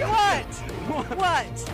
[0.00, 0.46] What?
[1.16, 1.72] What?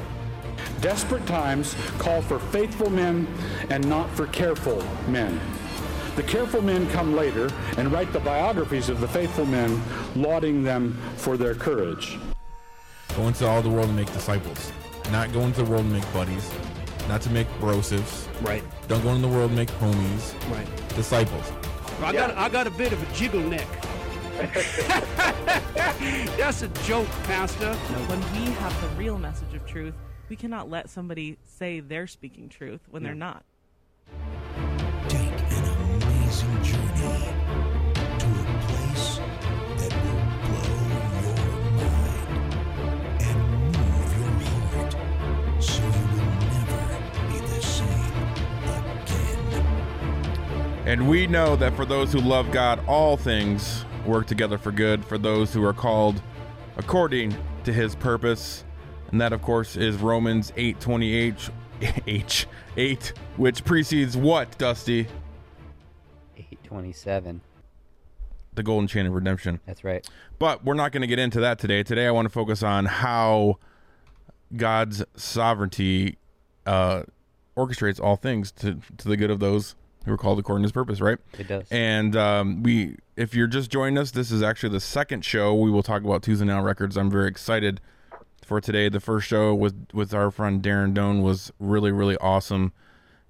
[0.80, 3.27] Desperate times call for faithful men
[3.70, 5.41] and not for careful men.
[6.16, 9.82] The careful men come later and write the biographies of the faithful men,
[10.14, 12.18] lauding them for their courage.
[13.16, 14.72] Go into all the world and make disciples.
[15.10, 16.50] Not go into the world and make buddies.
[17.08, 18.28] Not to make brosives.
[18.42, 20.34] Right, Don't go into the world and make homies.
[20.50, 20.66] right.
[20.96, 21.52] Disciples.
[22.02, 23.66] I got I got a bit of a jiggle neck.
[26.36, 27.72] That's a joke, Pastor.
[27.74, 29.94] When we have the real message of truth,
[30.28, 33.44] we cannot let somebody say they're speaking truth when they're not.
[35.08, 37.33] Take an amazing journey
[37.94, 38.28] to a
[38.66, 39.20] place
[39.78, 42.52] that will blow your mind
[43.22, 44.30] and move your
[44.74, 44.94] heart
[45.62, 46.83] so you will never
[47.30, 48.12] be the same
[49.00, 50.84] again.
[50.86, 55.04] And we know that for those who love God, all things work together for good
[55.04, 56.20] for those who are called
[56.76, 58.64] according to his purpose.
[59.10, 61.50] And that, of course, is Romans 8 28
[62.06, 62.46] H
[62.77, 65.06] 8, which precedes what, Dusty?
[66.36, 67.40] 827.
[68.54, 69.60] The golden chain of redemption.
[69.66, 70.08] That's right.
[70.38, 71.82] But we're not going to get into that today.
[71.82, 73.58] Today, I want to focus on how
[74.54, 76.16] God's sovereignty
[76.64, 77.02] uh,
[77.56, 79.74] orchestrates all things to, to the good of those
[80.06, 81.18] who are called according to his purpose, right?
[81.38, 81.66] It does.
[81.70, 85.70] And um, we, if you're just joining us, this is actually the second show we
[85.70, 86.96] will talk about Tooth and Nail Records.
[86.96, 87.80] I'm very excited
[88.44, 88.88] for today.
[88.88, 92.72] The first show with with our friend Darren Doane was really really awesome,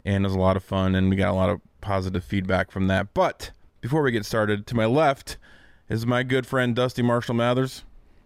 [0.05, 2.71] and it was a lot of fun, and we got a lot of positive feedback
[2.71, 3.15] from that.
[3.15, 3.51] But
[3.81, 5.39] before we get started, to my left
[5.89, 7.85] is my good friend Dusty Marshall Mathers,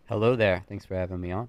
[0.08, 0.64] Hello there.
[0.68, 1.48] Thanks for having me on.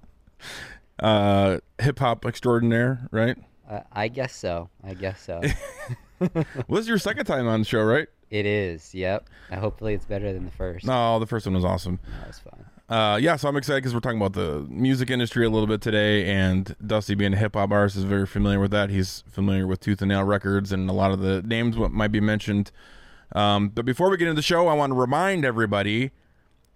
[1.00, 3.36] uh, hip hop extraordinaire, right?
[3.68, 4.68] Uh, I guess so.
[4.84, 5.40] I guess so.
[6.68, 8.08] Well, this is your second time on the show, right?
[8.30, 8.94] it is.
[8.94, 9.28] Yep.
[9.50, 10.86] Uh, hopefully, it's better than the first.
[10.86, 12.00] No, the first one was awesome.
[12.20, 12.64] That was fun.
[12.88, 15.80] Uh, yeah, so I'm excited because we're talking about the music industry a little bit
[15.80, 18.90] today, and Dusty, being a hip hop artist, is very familiar with that.
[18.90, 22.12] He's familiar with Tooth and Nail Records and a lot of the names what might
[22.12, 22.70] be mentioned.
[23.34, 26.10] Um, but before we get into the show, I want to remind everybody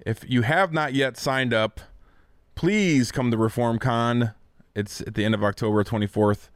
[0.01, 1.81] if you have not yet signed up,
[2.55, 4.33] please come to Reform Con.
[4.75, 6.49] It's at the end of October 24th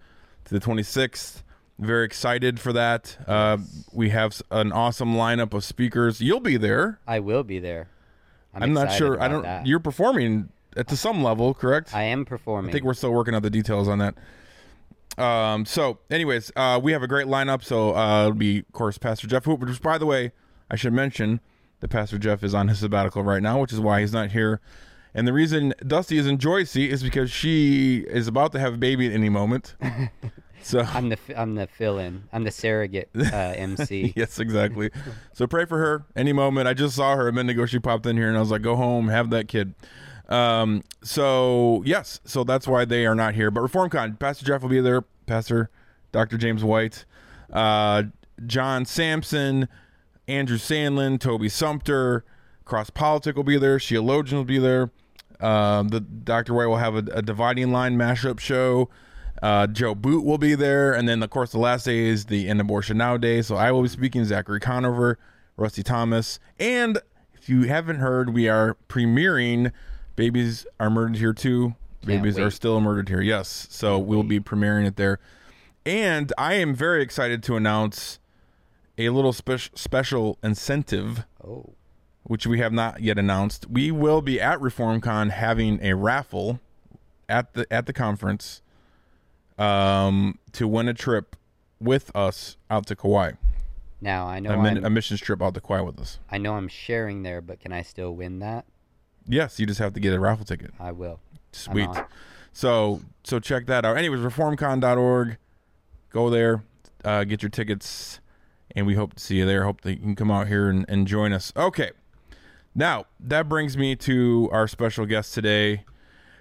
[0.45, 1.43] to the 26th.
[1.80, 3.16] Very excited for that.
[3.26, 3.56] Uh,
[3.91, 6.20] we have an awesome lineup of speakers.
[6.20, 7.00] You'll be there.
[7.06, 7.88] I will be there.
[8.54, 9.20] I'm, I'm, not sure.
[9.20, 9.42] I don't.
[9.42, 9.66] that.
[9.66, 11.94] You're performing at to some level, correct?
[11.94, 12.68] I am performing.
[12.68, 14.14] I think we're still working out the details on that.
[15.16, 15.64] Um.
[15.64, 17.64] So, anyways, uh, we have a great lineup.
[17.64, 19.60] So, uh, it'll be, of course, Pastor Jeff Hoop.
[19.60, 20.32] Which, by the way,
[20.70, 21.41] I should mention
[21.80, 24.60] that Pastor Jeff is on his sabbatical right now, which is why he's not here.
[25.14, 28.74] And the reason Dusty is in Joy's seat is because she is about to have
[28.74, 29.74] a baby at any moment.
[30.62, 32.25] So I'm the I'm the fill-in.
[32.32, 34.12] I'm the surrogate uh, MC.
[34.16, 34.91] yes, exactly.
[35.32, 36.69] So pray for her any moment.
[36.69, 37.66] I just saw her a minute ago.
[37.66, 39.75] She popped in here, and I was like, "Go home, have that kid."
[40.28, 40.82] Um.
[41.03, 43.50] So yes, so that's why they are not here.
[43.50, 45.03] But ReformCon, Pastor Jeff will be there.
[45.26, 45.71] Pastor
[46.12, 46.37] Dr.
[46.38, 47.04] James White,
[47.53, 48.04] uh,
[48.47, 49.69] John Samson,
[50.27, 52.25] Andrew Sandlin, Toby Sumpter,
[52.65, 53.78] Cross Politic will be there.
[53.78, 54.91] Sheologian will be there.
[55.41, 56.53] Um, the Dr.
[56.54, 58.88] White will have a, a dividing line mashup show.
[59.43, 62.49] Uh, Joe Boot will be there, and then of course the last day is the
[62.49, 63.43] End Abortion Now Day.
[63.43, 64.25] So I will be speaking.
[64.25, 65.19] Zachary Conover,
[65.56, 66.99] Rusty Thomas, and
[67.34, 69.73] if you haven't heard, we are premiering
[70.17, 71.75] "Babies Are Murdered Here Too."
[72.05, 73.21] Babies are still murdered here.
[73.21, 75.19] Yes, so we'll be premiering it there,
[75.84, 78.19] and I am very excited to announce
[78.97, 81.75] a little spe- special incentive Oh,
[82.22, 83.69] which we have not yet announced.
[83.69, 86.61] We will be at ReformCon having a raffle
[87.28, 88.63] at the at the conference
[89.60, 91.36] um, to win a trip
[91.80, 93.33] with us out to Kauai.
[94.01, 96.18] now I know A, min- I'm, a missions trip out to Kauai with us.
[96.30, 98.65] I know I'm sharing there, but can I still win that?
[99.27, 100.72] Yes, you just have to get a raffle ticket.
[100.80, 101.21] I will.
[101.53, 101.89] Sweet.
[102.53, 103.97] So so check that out.
[103.97, 105.36] Anyways, reformcon.org.
[106.10, 106.65] Go there,
[107.04, 108.18] uh, get your tickets,
[108.74, 109.65] and we hope to see you there.
[109.65, 111.53] Hope that you can come out here and, and join us.
[111.57, 111.91] Okay.
[112.74, 115.84] Now that brings me to our special guest today,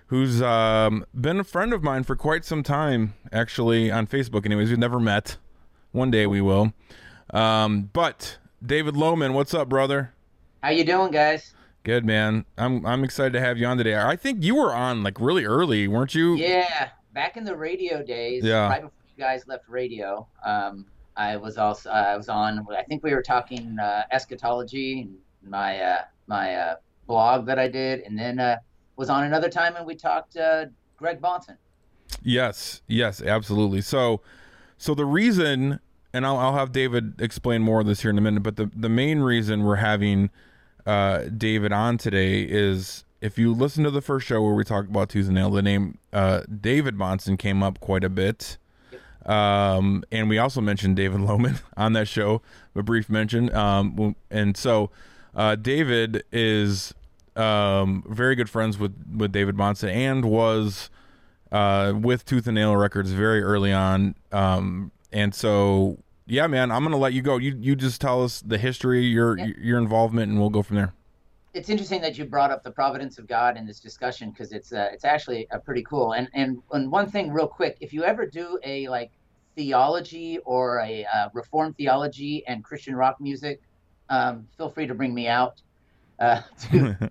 [0.09, 4.45] who's um, been a friend of mine for quite some time, actually on Facebook.
[4.45, 5.38] Anyways, we've never met.
[5.91, 6.73] One day we will.
[7.31, 10.13] Um, but David Lohman, what's up, brother?
[10.61, 11.53] How you doing, guys?
[11.83, 12.45] Good man.
[12.57, 13.95] I'm I'm excited to have you on today.
[13.97, 16.35] I think you were on like really early, weren't you?
[16.35, 18.67] Yeah, back in the radio days, Yeah.
[18.67, 20.85] right before you guys left radio, um,
[21.15, 22.65] I was also I was on.
[22.77, 25.17] I think we were talking uh, eschatology and
[25.50, 26.75] my uh, my uh,
[27.07, 28.57] blog that I did, and then uh,
[29.00, 30.66] was on another time and we talked uh,
[30.98, 31.56] Greg Bahnsen.
[32.22, 33.80] Yes, yes, absolutely.
[33.80, 34.19] So,
[34.78, 35.80] so the reason,
[36.13, 38.69] and I'll, I'll have David explain more of this here in a minute, but the
[38.75, 40.30] the main reason we're having
[40.86, 44.90] uh, David on today is if you listen to the first show where we talked
[44.90, 48.57] about Tooth and Nail, the name uh, David Bahnsen came up quite a bit.
[49.25, 52.42] Um, and we also mentioned David Loman on that show,
[52.75, 53.54] a brief mention.
[53.56, 54.90] Um, and so
[55.36, 56.94] uh, David is
[57.39, 60.89] um, very good friends with, with David Bahnsen and was
[61.51, 64.15] uh, with Tooth and Nail Records very early on.
[64.31, 65.97] Um, and so,
[66.27, 67.38] yeah, man, I'm gonna let you go.
[67.38, 69.47] You you just tell us the history, your Yeah.
[69.57, 70.94] your involvement, and we'll go from there.
[71.56, 74.71] it's interesting that you brought up the providence of God in this discussion because it's
[74.71, 76.13] uh, it's actually uh, pretty cool.
[76.13, 79.09] And, and and one thing, real quick, if you ever do a like
[79.56, 83.59] theology or a uh, reformed theology and Christian rock music,
[84.09, 85.62] um, feel free to bring me out
[86.19, 87.09] uh, to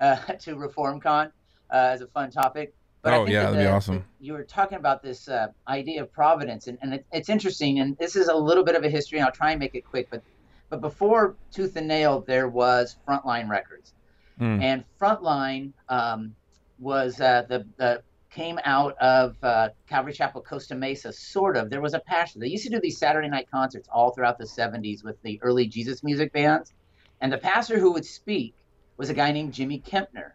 [0.00, 1.30] uh, to ReformCon uh,
[1.72, 2.74] as a fun topic.
[3.02, 4.04] But I Oh, think yeah, that that'd be awesome.
[4.18, 7.78] You were talking about this uh, idea of providence, and, and it, it's interesting.
[7.80, 9.84] And this is a little bit of a history, and I'll try and make it
[9.84, 10.08] quick.
[10.10, 10.22] But
[10.70, 13.94] but before Tooth and Nail, there was Frontline Records,
[14.40, 14.62] Mm.
[14.62, 16.36] and Frontline um,
[16.78, 21.12] was uh, the the came out of uh, Calvary Chapel, Costa Mesa.
[21.12, 21.70] Sort of.
[21.70, 22.38] There was a pastor.
[22.40, 25.66] They used to do these Saturday night concerts all throughout the '70s with the early
[25.66, 26.72] Jesus music bands,
[27.20, 28.54] and the pastor who would speak
[28.98, 30.32] was a guy named Jimmy Kempner,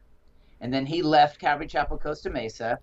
[0.61, 2.79] and then he left Calvary Chapel, Costa Mesa.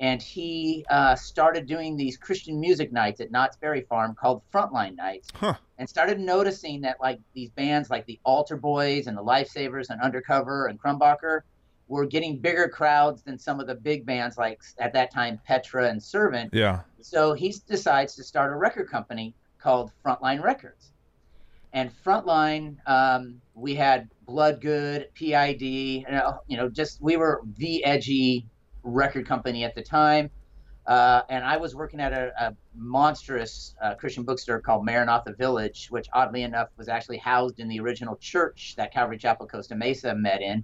[0.00, 4.96] And he uh, started doing these Christian music nights at Knott's Berry Farm called Frontline
[4.96, 5.54] Nights Huh.
[5.78, 10.00] and started noticing that like these bands like the Altar Boys and the Lifesavers and
[10.00, 11.42] Undercover and Crumbacher
[11.86, 15.88] were getting bigger crowds than some of the big bands like at that time Petra
[15.88, 16.52] and Servant.
[16.52, 16.80] Yeah.
[17.00, 20.90] So he decides to start a record company called Frontline Records.
[21.72, 27.84] And Frontline, um, we had Bloodgood, PID, you know, you know, just we were the
[27.84, 28.46] edgy
[28.82, 30.30] record company at the time.
[30.86, 35.86] Uh, and I was working at a, a monstrous uh, Christian bookstore called Maranatha Village,
[35.90, 40.14] which oddly enough was actually housed in the original church that Calvary Chapel Costa Mesa
[40.14, 40.62] met in.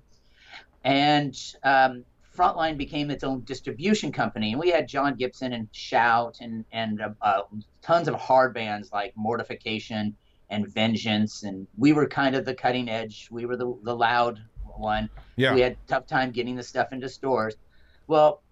[0.84, 2.04] And um,
[2.36, 7.00] Frontline became its own distribution company, and we had John Gibson and Shout and and
[7.00, 7.42] uh, uh,
[7.82, 10.16] tons of hard bands like Mortification
[10.50, 13.28] and Vengeance, and we were kind of the cutting edge.
[13.30, 14.40] We were the the loud
[14.76, 15.08] one.
[15.36, 15.54] Yeah.
[15.54, 17.56] We had a tough time getting the stuff into stores.
[18.06, 18.42] Well,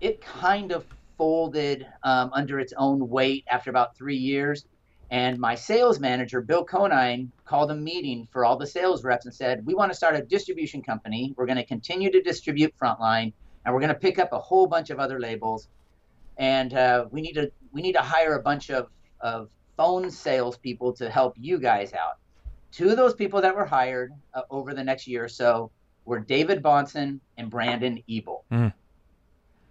[0.00, 0.84] it kind of
[1.16, 4.66] folded um, under its own weight after about three years.
[5.10, 9.34] And my sales manager, Bill Conine, called a meeting for all the sales reps and
[9.34, 11.34] said, We want to start a distribution company.
[11.36, 13.32] We're going to continue to distribute Frontline,
[13.64, 15.68] and we're going to pick up a whole bunch of other labels.
[16.36, 18.88] And uh, we need to we need to hire a bunch of,
[19.20, 22.14] of phone salespeople to help you guys out.
[22.72, 25.70] Two of those people that were hired uh, over the next year or so
[26.04, 28.44] were David Bahnsen and Brandon Ebel.
[28.52, 28.72] Mhm.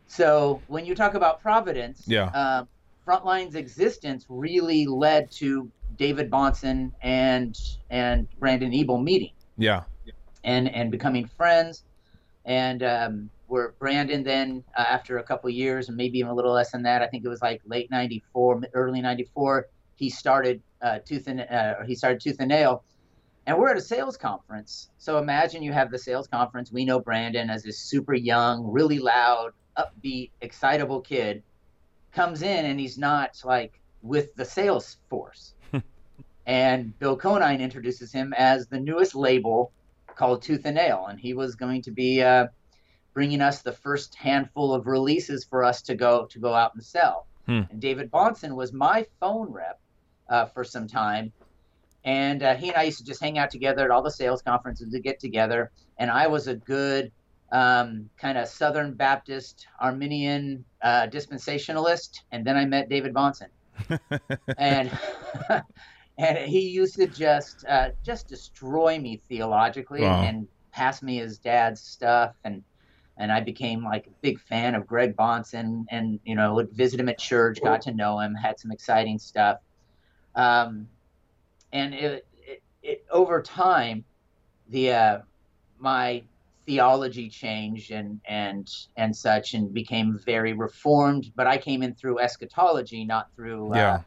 [0.07, 2.25] So when you talk about Providence, Yeah.
[2.33, 2.65] uh,
[3.05, 7.57] Frontline's existence really led to David Bahnsen and
[7.89, 9.83] and Brandon Ebel meeting Yeah.
[10.43, 11.83] and and becoming friends.
[12.45, 16.51] And um, where Brandon then, uh, after a couple years, and maybe even a little
[16.53, 19.67] less than that, I think it was like late '94, early '94,
[20.03, 22.83] he started uh, Tooth and uh, he started Tooth and Nail.
[23.45, 24.89] And we're at a sales conference.
[24.97, 26.71] So imagine you have the sales conference.
[26.73, 31.41] We know Brandon as this super young, really loud, upbeat, excitable kid
[32.11, 35.53] comes in and he's not like with the sales force.
[36.45, 39.71] and Bill Conine introduces him as the newest label
[40.07, 42.47] called Tooth and Nail, and he was going to be uh,
[43.13, 46.83] bringing us the first handful of releases for us to go to go out and
[46.83, 47.25] sell.
[47.45, 47.61] Hmm.
[47.71, 49.79] And David Bahnsen was my phone rep
[50.33, 51.33] uh, for some time,
[52.05, 54.41] and uh, he and I used to just hang out together at all the sales
[54.41, 55.71] conferences to get together.
[55.99, 57.11] And I was a good
[57.51, 63.49] um, kind of Southern Baptist Arminian uh, dispensationalist, and then I met David Bahnsen,
[64.57, 64.91] and
[66.17, 70.21] and he used to just uh, just destroy me theologically Wow.
[70.21, 72.35] and pass me his dad's stuff.
[72.43, 72.63] And
[73.17, 75.85] and I became like a big fan of Greg Bahnsen.
[75.91, 79.19] And you know would visit him at church, got to know him, had some exciting
[79.19, 79.57] stuff,
[80.35, 80.87] um,
[81.71, 84.05] and it, it, it over time,
[84.67, 85.19] the uh,
[85.77, 86.23] my
[86.65, 91.31] theology changed and and and such and became very reformed.
[91.35, 94.01] But I came in through eschatology, not through uh, Yeah.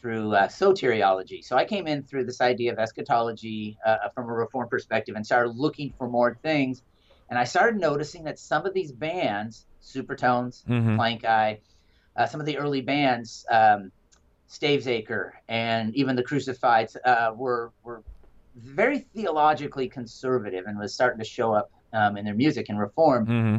[0.00, 1.42] through uh, soteriology.
[1.44, 5.24] So I came in through this idea of eschatology uh, from a reform perspective and
[5.24, 6.82] started looking for more things.
[7.30, 10.96] And I started noticing that some of these bands, Supertones, Mhm.
[10.98, 11.60] Plankeye,
[12.16, 13.92] uh, some of the early bands, um,
[14.52, 18.02] Stavesacre, and even the Crucified uh, were were
[18.54, 23.24] very theologically conservative and was starting to show up um, in their music and reform
[23.24, 23.56] hmm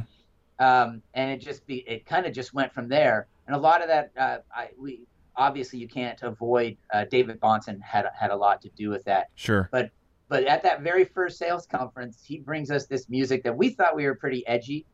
[0.59, 3.27] um, and it just be it kind of just went from there.
[3.47, 5.01] And a lot of that, uh, I we
[5.35, 6.77] obviously you can't avoid.
[6.93, 9.29] Uh, David Bahnsen had had a lot to do with that.
[9.35, 9.69] Sure.
[9.71, 9.91] But
[10.29, 13.95] but at that very first sales conference, he brings us this music that we thought
[13.95, 14.85] we were pretty edgy.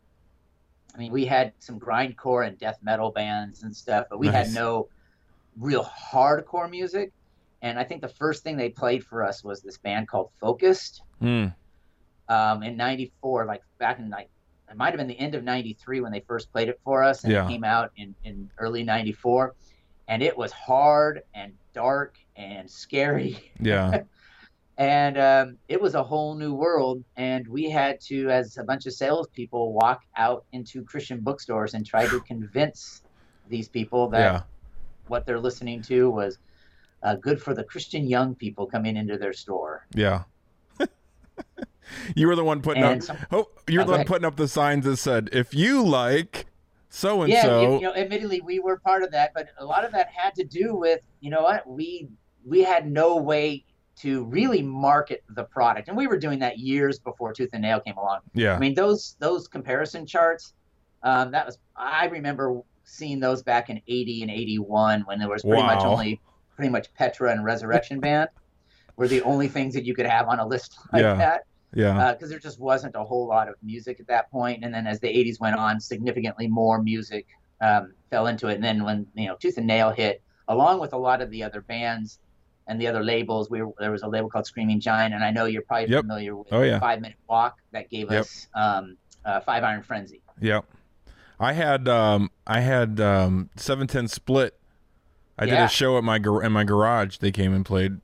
[0.96, 4.48] I mean, we had some grindcore and death metal bands and stuff, but we Nice.
[4.48, 4.90] had no
[5.60, 7.12] real hardcore music.
[7.62, 11.02] And I think the first thing they played for us was this band called Focused
[11.22, 11.54] Mm.
[12.30, 14.30] um, in '94, like back in like
[14.72, 17.24] it might have been the end of '93 when they first played it for us,
[17.24, 17.46] and Yeah.
[17.46, 19.56] it came out in in early '94,
[20.08, 24.04] and it was hard and dark and scary, Yeah.
[24.78, 27.04] and um, it was a whole new world.
[27.18, 31.86] And we had to, as a bunch of salespeople, walk out into Christian bookstores and
[31.86, 33.02] try to convince
[33.50, 34.42] these people that Yeah.
[35.10, 36.38] What they're listening to was
[37.04, 39.86] uh, good for the Christian young people coming into their store.
[39.94, 40.24] Yeah.
[42.16, 43.06] you were the one putting And up.
[43.06, 44.08] some- oh, you were Oh, the one ahead.
[44.08, 46.46] putting up the signs that said, "If you like
[46.90, 49.66] so and yeah, so." you, you know, admittedly, we were part of that, but a
[49.66, 52.10] lot of that had to do with, you know what, we
[52.46, 53.66] we had no way
[53.98, 57.80] to really market the product, and we were doing that years before Tooth and Nail
[57.82, 58.20] came along.
[58.34, 58.56] Yeah.
[58.56, 60.54] I mean, those those comparison charts,
[61.04, 65.42] um, that was I remember seeing those back in '80 and '81 when there was
[65.44, 66.20] pretty much only
[66.56, 68.30] pretty much Petra and Resurrection Band
[68.98, 71.16] were the only things that you could have on a list like Yeah.
[71.16, 72.12] that yeah.
[72.14, 74.64] because there just wasn't a whole lot of music at that point.
[74.66, 77.26] And then as the 80s went on, significantly more music
[77.62, 78.56] um, fell into it.
[78.56, 81.44] And then when you know Tooth and Nail hit, along with a lot of the
[81.44, 82.20] other bands
[82.68, 85.32] and the other labels, we were, there was a label called Screaming Giant, and I
[85.32, 86.02] know you're probably Yep.
[86.02, 86.80] familiar with Oh, yeah.
[86.80, 88.22] Five Minute Walk that gave Yep.
[88.22, 90.22] us um, uh, Five Iron Frenzy.
[90.42, 90.66] Yep.
[91.40, 94.56] I had um I had um 710 split.
[95.38, 97.18] I did a show at my gar- in my garage.
[97.18, 98.02] They came and played.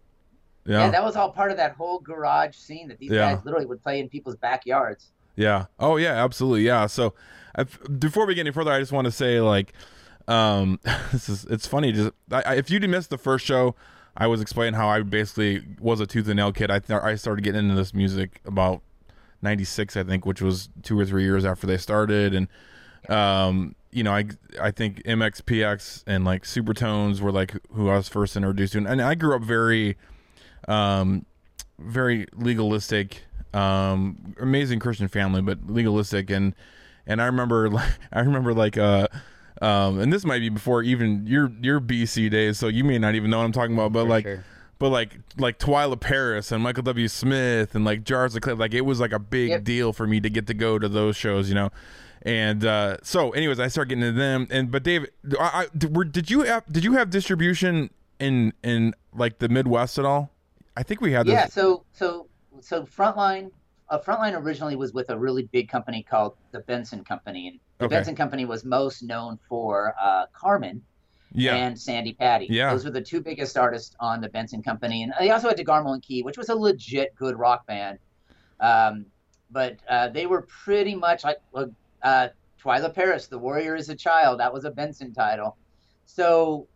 [0.65, 0.85] Yeah.
[0.85, 0.91] Yeah.
[0.91, 3.35] that was all part of that whole garage scene that these Yeah.
[3.35, 5.11] guys literally would play in people's backyards.
[5.35, 5.65] Yeah.
[5.79, 6.61] Oh yeah, absolutely.
[6.65, 6.85] Yeah.
[6.87, 7.13] So
[7.99, 9.73] before we get any further, I just want to say like
[10.27, 10.79] um
[11.11, 13.75] this is it's funny just I, I, if you did miss the first show,
[14.15, 16.71] I was explaining how I basically was a tooth and nail kid.
[16.71, 18.81] I th- I started getting into this music about
[19.41, 22.47] 96 I think, which was 2 or 3 years after they started and
[23.09, 24.25] um you know, I
[24.61, 28.87] I think MXPX and like Supertones were like who I was first introduced to, and,
[28.87, 29.95] and I grew up very,
[30.67, 31.25] um,
[31.79, 36.53] very legalistic, um, amazing Christian family, but legalistic, and
[37.07, 39.07] and I remember like I remember like uh.
[39.61, 43.15] Um, and this might be before even your your BC days, so you may not
[43.15, 43.93] even know what I'm talking about.
[43.93, 44.43] But For like, sure.
[44.79, 47.07] but like like Twila Paris and Michael W.
[47.07, 49.63] Smith and like Jars of Clay, like it was like a big Yep.
[49.63, 51.69] deal for me to get to go to those shows, you know.
[52.25, 54.47] And uh, so, anyways, I started getting to them.
[54.49, 58.95] And but David, I, I, were, did you have did you have distribution in in
[59.13, 60.31] like the Midwest at all?
[60.75, 61.33] I think we had this.
[61.33, 62.27] Yeah, so so
[62.61, 63.51] so Frontline,
[63.89, 67.85] uh, Frontline originally was with a really big company called the Benson Company, and the
[67.85, 67.95] Okay.
[67.95, 70.81] Benson Company was most known for uh, Carmen
[71.31, 72.47] yeah, and Sandi Patty.
[72.49, 72.71] Yeah.
[72.71, 75.93] those were the two biggest artists on the Benson Company, and they also had DeGarmo
[75.93, 77.99] and Key, which was a legit good rock band.
[78.59, 79.05] Um,
[79.51, 81.37] but uh, they were pretty much like
[82.05, 82.29] uh,
[82.63, 85.57] Twila Paris, "The Warrior is a Child." That was a Benson title.
[86.05, 86.67] So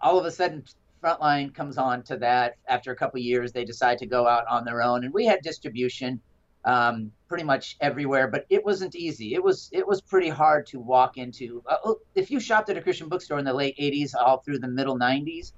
[0.00, 0.64] all of a sudden,
[1.02, 2.56] Frontline comes on to that.
[2.68, 5.42] After a couple years, they decide to go out on their own, and we had
[5.42, 6.20] distribution
[6.64, 8.28] um, pretty much everywhere.
[8.28, 9.34] But it wasn't easy.
[9.34, 11.62] It was it was pretty hard to walk into.
[11.68, 14.60] Uh, oh, if you shopped at a Christian bookstore in the late '80s, all through
[14.60, 15.52] the middle '90s.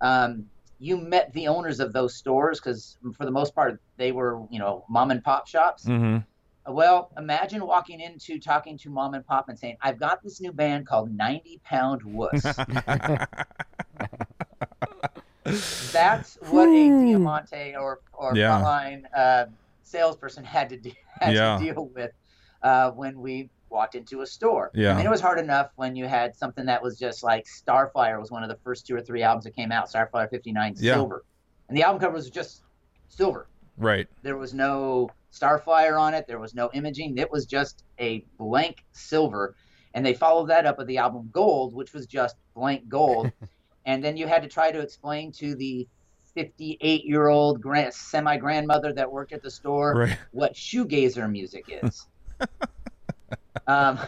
[0.00, 0.46] Um,
[0.82, 4.58] you met the owners of those stores because, for the most part, they were, you
[4.58, 5.84] know, mom and pop shops.
[5.84, 6.18] hmm
[6.66, 10.52] Well, imagine walking into talking to mom and pop and saying, "I've got this new
[10.52, 12.42] band called 90 Pound Wuss."
[15.92, 18.60] That's what a Diamante or or Yeah.
[18.60, 19.46] frontline uh,
[19.82, 21.56] salesperson had to do, had Yeah.
[21.58, 22.12] to deal with
[22.62, 24.70] uh, when we walked into a store.
[24.74, 24.92] Yeah.
[24.92, 28.18] I mean, it was hard enough when you had something that was just like Starflyer
[28.20, 29.88] was one of the first two or three albums that came out.
[29.90, 30.94] Starflyer '59 Yeah.
[30.94, 31.24] Silver,
[31.68, 32.62] and the album cover was just
[33.08, 33.48] silver.
[33.78, 34.06] right.
[34.22, 36.24] There was no Starflyer on it.
[36.26, 37.16] There was no imaging.
[37.18, 39.54] It was just a blank silver.
[39.94, 43.30] And they followed that up with the album Gold, which was just blank gold.
[43.86, 45.86] and then you had to try to explain to the
[46.34, 50.18] 58 year old grand, semi grandmother that worked at the store Right.
[50.30, 52.06] what shoegazer music is.
[53.66, 53.98] um,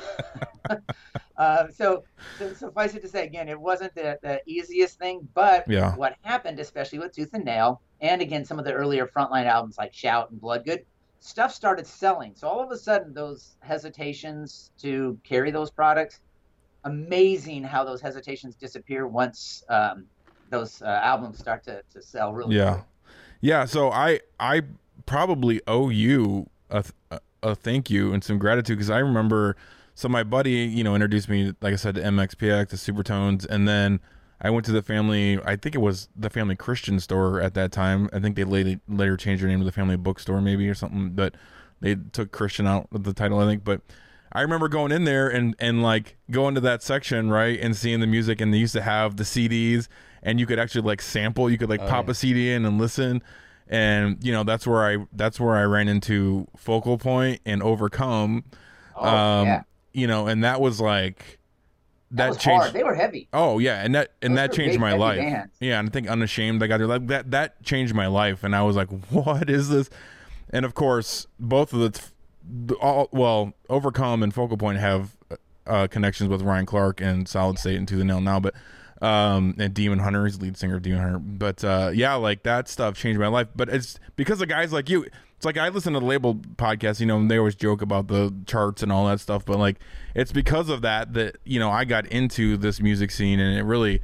[1.36, 2.04] uh, so,
[2.38, 5.94] so suffice it to say, again, it wasn't the, the easiest thing, but Yeah.
[5.96, 9.76] what happened, especially with Tooth and Nail, and again some of the earlier frontline albums
[9.78, 10.80] like Shout and Bloodgood,
[11.22, 12.34] stuff started selling.
[12.34, 16.20] So all of a sudden, those hesitations to carry those products,
[16.84, 20.06] amazing how those hesitations disappear once um,
[20.50, 22.84] those uh, albums start to, to sell really Yeah, quick.
[23.40, 23.64] yeah.
[23.64, 24.62] So I I
[25.06, 29.56] probably owe you a th- a thank you and some gratitude because I remember.
[29.94, 33.68] So my buddy, you know, introduced me, like I said, to MXPX, to Supertones, and
[33.68, 34.00] then
[34.44, 35.38] I went to the family.
[35.44, 38.10] I think it was the family Christian store at that time.
[38.12, 41.10] I think they later later changed their name to the family bookstore, maybe or something.
[41.10, 41.36] But
[41.80, 43.62] they took Christian out of the title, I think.
[43.64, 43.82] But
[44.32, 48.00] I remember going in there and and like going to that section, right, and seeing
[48.00, 49.86] the music, and they used to have the CDs,
[50.24, 51.48] and you could actually like sample.
[51.48, 52.10] You could like Oh, pop yeah.
[52.10, 53.22] a CD in and listen,
[53.68, 58.42] and you know that's where I that's where I ran into Focal Point and Overcome.
[58.96, 59.62] Oh, um, yeah.
[59.92, 61.38] You know, and that was like
[62.12, 62.62] That, that changed.
[62.62, 62.72] hard.
[62.74, 63.28] They were heavy.
[63.32, 65.18] Oh yeah, and that and Those that changed big, my life.
[65.18, 65.54] bands.
[65.60, 66.62] Yeah, and I think unashamed.
[66.62, 67.30] I got there like that.
[67.30, 69.88] That changed my life, and I was like, "What is this?"
[70.50, 71.80] And of course, both of
[72.44, 75.16] the, all well, overcome and focal point have
[75.66, 78.54] uh, connections with Ryan Clark and Solid State and Tooth and Nail now, but
[79.00, 81.18] um and Demon Hunter, he's lead singer of Demon Hunter.
[81.18, 83.48] But uh yeah, like that stuff changed my life.
[83.56, 85.06] But it's because of guys like you.
[85.42, 88.06] It's like I listen to the label podcast, you know, and they always joke about
[88.06, 89.80] the charts and all that stuff, but like
[90.14, 93.64] it's because of that that, you know, I got into this music scene and it
[93.64, 94.00] really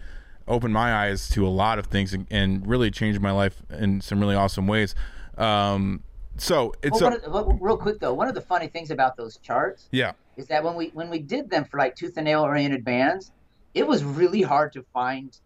[0.48, 4.00] opened my eyes to a lot of things and, and really changed my life in
[4.00, 4.96] some really awesome ways.
[5.36, 6.02] Um
[6.38, 9.36] so it's Well, a, of, real quick though, one of the funny things about those
[9.36, 10.14] charts yeah.
[10.36, 13.30] is that when we when we did them for like tooth and nail oriented bands,
[13.74, 15.38] it was really hard to find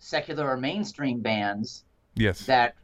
[0.00, 1.84] secular or mainstream bands
[2.16, 2.46] Yes.
[2.46, 2.74] that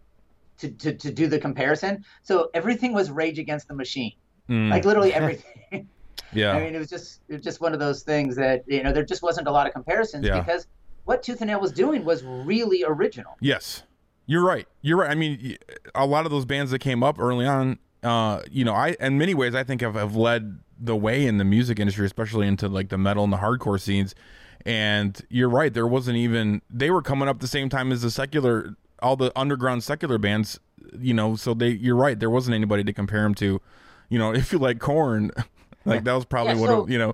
[0.59, 2.05] to, to, to do the comparison.
[2.23, 4.13] So everything was Rage Against the Machine,
[4.49, 5.89] Mm, like literally everything.
[6.33, 6.53] yeah.
[6.53, 8.93] I mean, it was just it was just one of those things that you know
[8.93, 10.39] there just wasn't a lot of comparisons Yeah.
[10.41, 10.67] because
[11.05, 13.37] what Tooth and Nail was doing was really original.
[13.41, 13.83] Yes,
[14.27, 14.67] you're right.
[14.83, 15.11] You're right.
[15.11, 15.57] I mean,
[15.95, 19.19] a lot of those bands that came up early on, uh, you know, I in
[19.19, 22.69] many ways I think have, have led the way in the music industry, especially into
[22.69, 24.15] like the metal and the hardcore scenes.
[24.65, 25.73] And you're right.
[25.73, 29.33] There wasn't even they were coming up the same time as the secular, all the
[29.37, 30.59] underground secular bands.
[30.99, 31.71] You know, so they.
[31.71, 32.19] You're right.
[32.19, 33.61] There wasn't anybody to compare them to.
[34.09, 35.31] You know, if you like Korn,
[35.85, 37.13] like that was probably Yeah, what it, you know.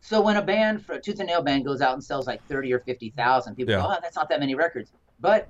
[0.00, 2.42] So when a band, for a Tooth and Nail band, goes out and sells like
[2.48, 3.80] thirty or fifty thousand, people Yeah.
[3.82, 5.48] go, "Oh, that's not that many records." But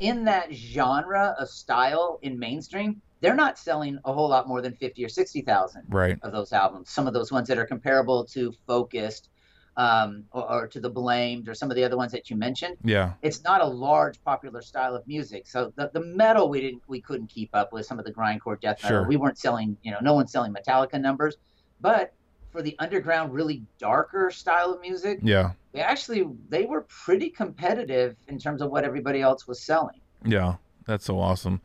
[0.00, 4.74] in that genre of style in mainstream, they're not selling a whole lot more than
[4.74, 6.18] fifty or sixty thousand Right.
[6.22, 6.90] of those albums.
[6.90, 9.28] Some of those ones that are comparable to Focused,
[9.76, 12.76] um, or, or to the Blamed, or some of the other ones that you mentioned.
[12.84, 13.12] Yeah.
[13.22, 15.46] It's not a large popular style of music.
[15.46, 18.60] So the, the metal we didn't we couldn't keep up with some of the grindcore
[18.60, 19.00] death metal.
[19.00, 19.08] Sure.
[19.08, 21.36] We weren't selling, you know, no one's selling Metallica numbers,
[21.80, 22.12] but
[22.50, 25.50] for the underground, really darker style of music, Yeah.
[25.72, 30.00] they actually they were pretty competitive in terms of what everybody else was selling.
[30.24, 30.56] Yeah,
[30.86, 31.60] that's so awesome.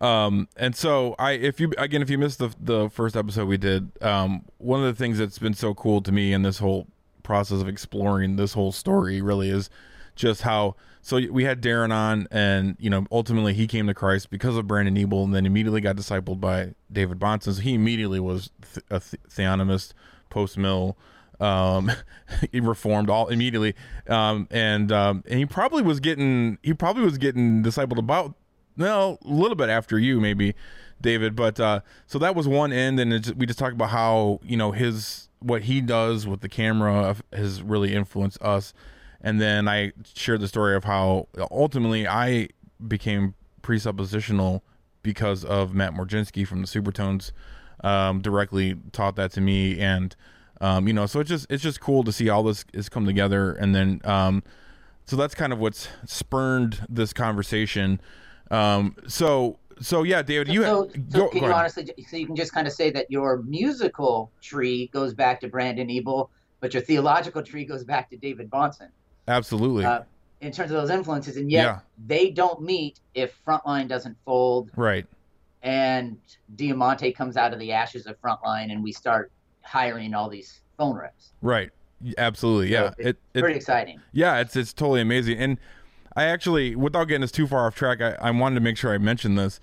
[0.00, 3.56] Um, and so I, if you again, if you missed the the first episode we
[3.56, 6.88] did, um, one of the things that's been so cool to me in this whole
[7.22, 9.70] process of exploring this whole story really is
[10.14, 10.76] just how.
[11.04, 14.68] So we had Darren on, and you know, ultimately he came to Christ because of
[14.68, 17.54] Brandon Ebel, and then immediately got discipled by David Bahnsen.
[17.54, 19.94] So he immediately was th- a th- theonomist,
[20.30, 20.96] post mill,
[21.42, 21.90] um,
[22.52, 23.74] he reformed all immediately,
[24.08, 28.34] um, and um, and he probably was getting he probably was getting discipled about
[28.76, 30.54] well a little bit after you maybe,
[31.00, 31.34] David.
[31.34, 34.70] But uh, so that was one end, and we just talked about how you know
[34.72, 38.72] his what he does with the camera has really influenced us,
[39.20, 42.48] and then I shared the story of how ultimately I
[42.86, 44.62] became presuppositional
[45.02, 47.32] because of Matt Morginsky from the Supertones
[47.82, 49.78] um, directly taught that to me.
[49.78, 50.14] And
[50.60, 53.06] um, you know so it's just it's just cool to see all this is come
[53.06, 53.52] together.
[53.52, 54.42] And then um,
[55.06, 58.00] so that's kind of what's spurned this conversation.
[58.50, 62.26] Um, so so yeah David you so, go, so go can you honestly, so you
[62.26, 66.72] can just kind of say that your musical tree goes back to Brandon Ebel, but
[66.74, 68.88] your theological tree goes back to David Bahnsen.
[69.28, 70.02] absolutely uh,
[70.40, 71.78] in terms of those influences, and yet Yeah.
[72.06, 75.06] they don't meet if Frontline doesn't fold right
[75.62, 76.18] and
[76.56, 79.30] Diamante comes out of the ashes of Frontline, and we start
[79.62, 81.32] hiring all these phone reps.
[81.40, 81.70] right
[82.18, 84.00] absolutely yeah So it's it, it pretty exciting.
[84.12, 85.38] Yeah, it's it's totally amazing.
[85.38, 85.56] And
[86.14, 88.92] I actually, without getting us too far off track, I, I wanted to make sure
[88.92, 89.60] I mentioned this.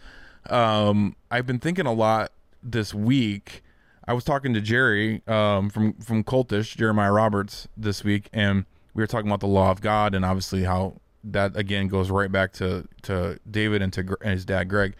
[0.50, 2.32] Um, I've been thinking a lot
[2.64, 3.64] this week.
[4.08, 9.04] I was talking to Jerry um, from from Cultish, Jeremiah Roberts, this week, and we
[9.04, 12.54] were talking about the law of God, and obviously how that again goes right back
[12.54, 14.96] to to David and to and his dad Greg,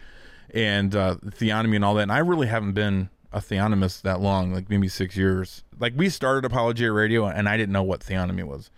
[0.54, 2.02] and uh, theonomy and all that.
[2.02, 5.64] And I really haven't been a theonomist that long, like maybe six years.
[5.78, 8.70] Like we started Apologia Radio, and I didn't know what theonomy was.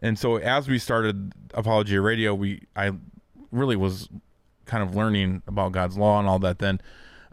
[0.00, 2.92] And so as we started Apologia Radio, we I
[3.50, 4.08] really was
[4.66, 6.80] kind of learning about God's law and all that then.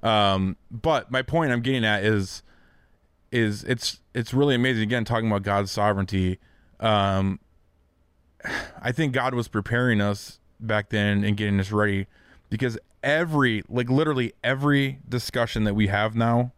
[0.04, 2.44] Um, but my point I'm getting at is
[3.32, 6.40] is it's it's really amazing again talking about God's sovereignty.
[6.80, 7.40] Um,
[8.82, 12.08] I think God was preparing us back then and getting us ready
[12.50, 16.54] because every like literally every discussion that we have now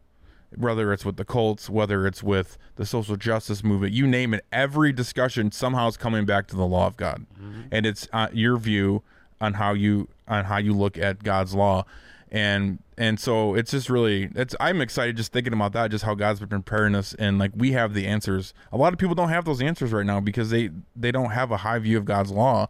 [0.57, 4.45] whether it's with the Colts, whether it's with the social justice movement, you name it,
[4.51, 7.25] every discussion somehow is coming back to the law of God,
[7.71, 9.03] and it's uh, your view
[9.41, 11.85] on how you on how you look at God's law,
[12.31, 16.15] and and so it's just really it's I'm excited just thinking about that, just how
[16.15, 18.53] God's been preparing us, and like we have the answers.
[18.71, 21.51] A lot of people don't have those answers right now because they they don't have
[21.51, 22.67] a high view of God's law,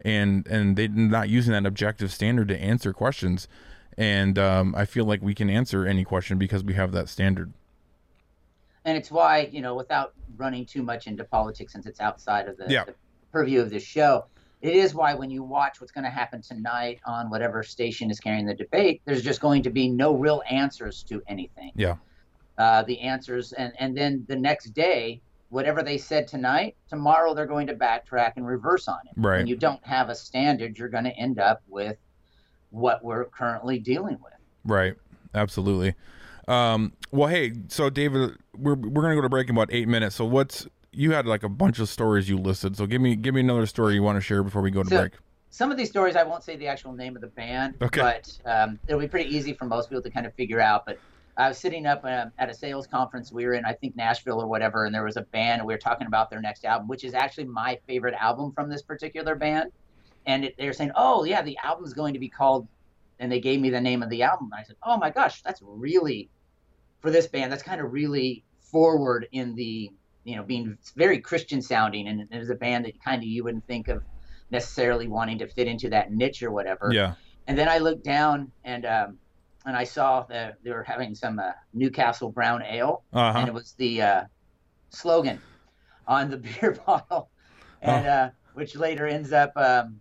[0.00, 3.48] and and they're not using that objective standard to answer questions
[3.98, 7.52] and um, I feel like we can answer any question because we have that standard.
[8.84, 12.56] and it's why you know without running too much into politics since it's outside of
[12.56, 12.84] the, Yeah.
[12.84, 12.94] the
[13.32, 14.26] purview of this show
[14.62, 18.18] it is why when you watch what's going to happen tonight on whatever station is
[18.20, 21.96] carrying the debate there's just going to be no real answers to anything Yeah,
[22.58, 27.46] uh, the answers and and then the next day whatever they said tonight tomorrow they're
[27.46, 29.38] going to backtrack and reverse on it Right.
[29.38, 31.96] when you don't have a standard you're going to end up with
[32.70, 34.32] what we're currently dealing with
[34.64, 34.94] right.
[35.34, 35.94] Absolutely.
[36.48, 40.16] Um, well, hey, so David, we're we're gonna go to break in about eight minutes.
[40.16, 42.76] So what's you had like a bunch of stories you listed.
[42.76, 44.88] So give me give me another story you want to share before we go to
[44.88, 45.12] So- break.
[45.50, 48.00] some of these stories I won't say the actual name of the band, Okay.
[48.00, 50.86] but um, it'll be pretty easy for most people to kind of figure out.
[50.86, 50.98] But
[51.36, 53.30] I was sitting up um, at a sales conference.
[53.32, 55.74] We were in, I think, Nashville or whatever, and there was a band, and we
[55.74, 59.34] were talking about their next album, which is actually my favorite album from this particular
[59.34, 59.70] band.
[60.26, 62.66] And it, they were saying, "Oh yeah, the album's going to be called,"
[63.18, 64.50] and they gave me the name of the album.
[64.52, 66.28] And I said, "Oh my gosh, that's really
[67.00, 67.52] for this band.
[67.52, 69.90] That's kind of really forward in the."
[70.24, 73.44] You know, being very Christian sounding, and it was a band that kind of you
[73.44, 74.02] wouldn't think of
[74.50, 76.90] necessarily wanting to fit into that niche or whatever.
[76.92, 77.14] Yeah.
[77.46, 79.18] And then I looked down and um,
[79.64, 83.38] and I saw that they were having some uh, Newcastle Brown Ale, Uh-huh.
[83.38, 84.22] and it was the uh,
[84.90, 85.40] slogan
[86.08, 87.30] on the beer bottle,
[87.80, 88.10] and Oh.
[88.10, 90.00] uh, which later ends up um,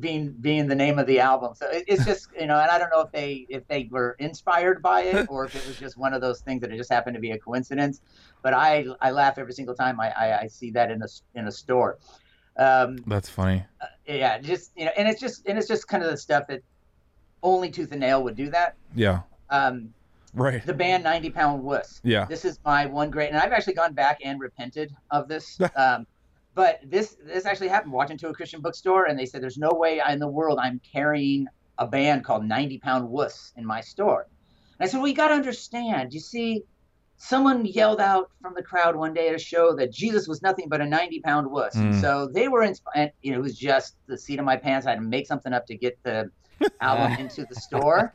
[0.00, 1.54] being being the name of the album.
[1.54, 4.16] So it, it's just you know, and I don't know if they if they were
[4.18, 6.92] inspired by it or if it was just one of those things that it just
[6.92, 8.00] happened to be a coincidence.
[8.42, 11.46] But I I laugh every single time I I, I see that in a in
[11.48, 11.98] a store.
[12.56, 13.64] Um, That's funny.
[14.06, 16.60] yeah, just you know, and it's just and it's just kind of the stuff that
[17.42, 18.74] only Tooth and Nail would do that.
[18.94, 19.20] Yeah.
[19.50, 19.92] Um,
[20.36, 20.66] Right.
[20.66, 22.00] the band 90 Pound Wuss.
[22.02, 22.24] Yeah.
[22.24, 25.60] This is my one great, and I've actually gone back and repented of this.
[25.76, 26.06] um,
[26.54, 27.92] but this this actually happened.
[27.92, 30.80] Walked into a Christian bookstore, and they said, "There's no way in the world I'm
[30.92, 31.46] carrying
[31.78, 34.26] a band called 90 Pound Wuss in my store."
[34.78, 36.12] And I said, "Well, you got to understand.
[36.12, 36.62] You see."
[37.16, 40.68] Someone yelled out from the crowd one day at a show that Jesus was nothing
[40.68, 41.76] but a 90 pound wuss.
[41.76, 42.00] Mm.
[42.00, 43.12] so they were inspired.
[43.22, 44.84] You know, it was just the seat of my pants.
[44.84, 46.28] I had to make something up to get the
[46.80, 48.12] album into the store.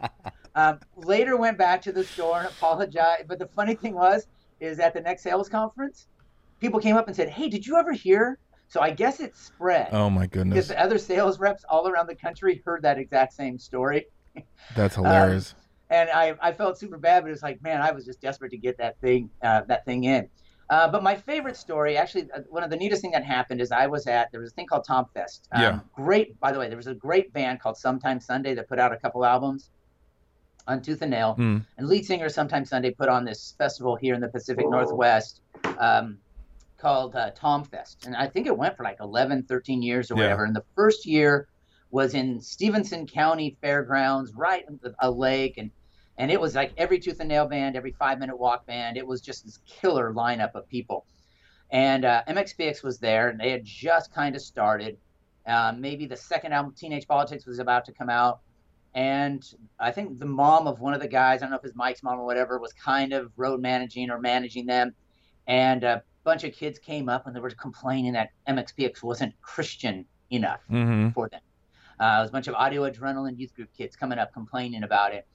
[0.55, 3.27] Um, later went back to the store and apologized.
[3.27, 4.27] But the funny thing was,
[4.59, 6.07] is at the next sales conference,
[6.59, 9.89] people came up and said, "Hey, did you ever hear?" So I guess it spread
[9.91, 10.67] Oh my because goodness.
[10.67, 14.07] the other sales reps all around the country heard that exact same story.
[14.75, 15.55] That's hilarious.
[15.89, 18.57] And I, I felt super bad, but it's like, man, I was just desperate to
[18.57, 20.29] get that thing uh, that thing in.
[20.69, 23.71] Uh, but my favorite story, actually, uh, one of the neatest thing that happened is
[23.71, 25.47] I was at there was a thing called Tom Fest.
[25.51, 25.79] Um, Yeah.
[25.95, 28.93] Great, by the way, there was a great band called Sometime Sunday that put out
[28.93, 29.71] a couple albums
[30.67, 31.35] on Tooth and Nail.
[31.39, 31.65] Mm.
[31.79, 35.41] And lead singer Sometime Sunday put on this festival here in the Pacific Northwest
[35.79, 36.19] um,
[36.79, 38.05] called uh, Tom Fest.
[38.05, 40.23] And I think it went for like 11, 13 years or Yeah.
[40.23, 40.45] whatever.
[40.45, 41.47] And the first year
[41.91, 45.57] was in Stevenson County Fairgrounds, right in the- a lake.
[45.57, 45.71] And,
[46.17, 48.97] and it was like every Tooth and Nail band, every five minute walk band.
[48.97, 51.05] It was just this killer lineup of people.
[51.71, 54.97] And uh, MXPX was there, and they had just kind of started.
[55.45, 58.39] Uh, maybe the second album, Teenage Politics, was about to come out
[58.95, 59.45] and
[59.79, 62.01] I think the mom of one of the guys, I don't know if it's Mike's
[62.01, 64.95] mom or whatever, was kind of road managing or managing them.
[65.47, 70.05] And a bunch of kids came up and they were complaining that MXPX wasn't Christian
[70.31, 71.13] enough Mhm.
[71.13, 71.41] for them.
[71.99, 75.13] Uh, it was a bunch of audio adrenaline youth group kids coming up complaining about
[75.13, 75.25] it.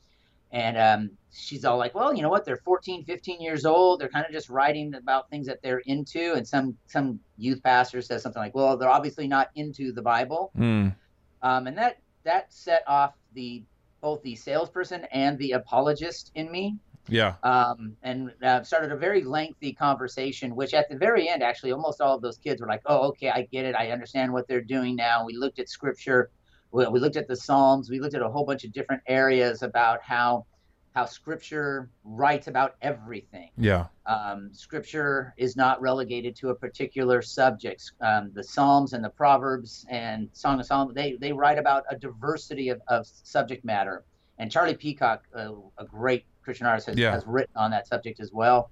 [0.52, 2.44] And um, she's all like, well, you know what?
[2.44, 4.00] They're 14, 15 years old.
[4.00, 6.35] They're kind of just writing about things that they're into.
[6.35, 10.52] And some some youth pastor says something like, well, they're obviously not into the Bible
[10.57, 10.94] Mm.
[11.42, 13.64] um, and that that set off the
[14.00, 16.76] both the salesperson and the apologist in me
[17.09, 17.35] Yeah.
[17.43, 22.01] um, and uh, started a very lengthy conversation which at the very end actually almost
[22.01, 24.62] all of those kids were like oh okay i get it i understand what they're
[24.62, 26.31] doing now we looked at scripture
[26.73, 29.62] we, we looked at the psalms we looked at a whole bunch of different areas
[29.62, 30.47] about how
[30.95, 33.51] how Scripture writes about everything.
[33.59, 33.87] Yeah.
[34.07, 37.93] Um, scripture is not relegated to a particular subject.
[38.01, 41.97] Um, the Psalms and the Proverbs and Song of Solomon, they, they write about a
[41.97, 44.05] diversity of, of subject matter.
[44.38, 47.12] And Charlie Peacock, uh, a great Christian artist, has, Yeah.
[47.12, 48.70] has written on that subject as well.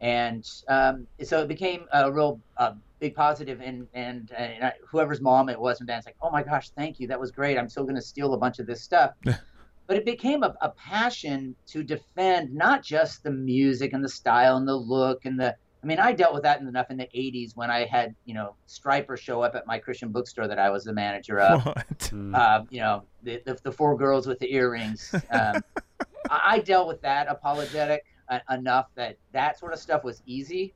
[0.00, 5.20] And um, so it became a real uh, big positive, and and, and I, whoever's
[5.20, 7.58] mom it was from Dan's like, oh my gosh, thank you, that was great.
[7.58, 9.10] I'm still going to steal a bunch of this stuff.
[9.24, 14.56] but it became a, a passion to defend not just the music and the style
[14.56, 17.52] and the look and the I mean, I dealt with that enough in the 80s
[17.54, 20.82] when I had, you know, Stryper show up at my Christian bookstore that I was
[20.82, 21.64] the manager of.
[21.64, 22.12] What?
[22.34, 25.14] Uh, you know, the, the, the four girls with the earrings.
[25.30, 25.62] Um,
[26.30, 30.74] I, dealt with that apologetic uh, enough that that sort of stuff was easy.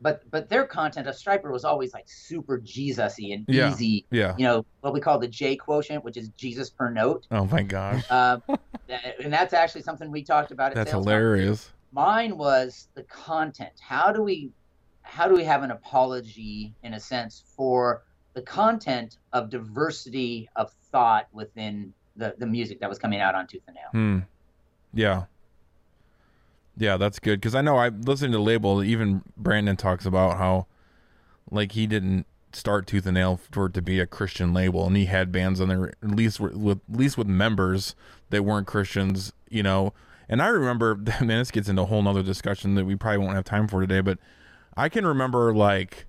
[0.00, 3.70] But but their content of Stryper was always like super Jesus-y and Yeah.
[3.70, 4.04] easy.
[4.10, 4.34] Yeah.
[4.36, 7.26] You know, what we call the J quotient, which is Jesus per note.
[7.30, 8.04] Oh my gosh.
[8.10, 8.38] Uh,
[9.22, 10.72] and that's actually something we talked about.
[10.72, 11.70] At That's hilarious.
[11.92, 13.72] Mine was the content.
[13.80, 14.50] How do we,
[15.02, 18.02] how do we have an apology in a sense for
[18.34, 23.46] the content of diversity of thought within the the music that was coming out on
[23.46, 23.90] Tooth and Nail?
[23.92, 24.18] Hmm.
[24.92, 25.24] Yeah.
[26.76, 28.82] Yeah, that's good because I know I listened to Label.
[28.82, 30.66] Even Brandon talks about how,
[31.50, 34.96] like, he didn't start Tooth and Nail for it to be a Christian label, and
[34.96, 37.94] he had bands on there at least with, with at least with members
[38.30, 39.92] that weren't Christians, you know.
[40.28, 43.34] And I remember, man, this gets into a whole nother discussion that we probably won't
[43.34, 44.18] have time for today, but
[44.76, 46.06] I can remember like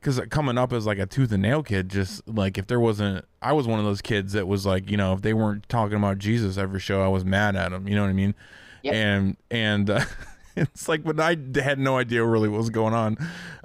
[0.00, 3.24] because coming up as like a tooth and nail kid, just like if there wasn't,
[3.42, 5.96] I was one of those kids that was like, you know, if they weren't talking
[5.96, 7.88] about Jesus every show, I was mad at them.
[7.88, 8.34] You know what I mean?
[8.82, 8.94] Yep.
[8.94, 10.04] And and uh,
[10.56, 13.16] it's like, but I had no idea really what was going on.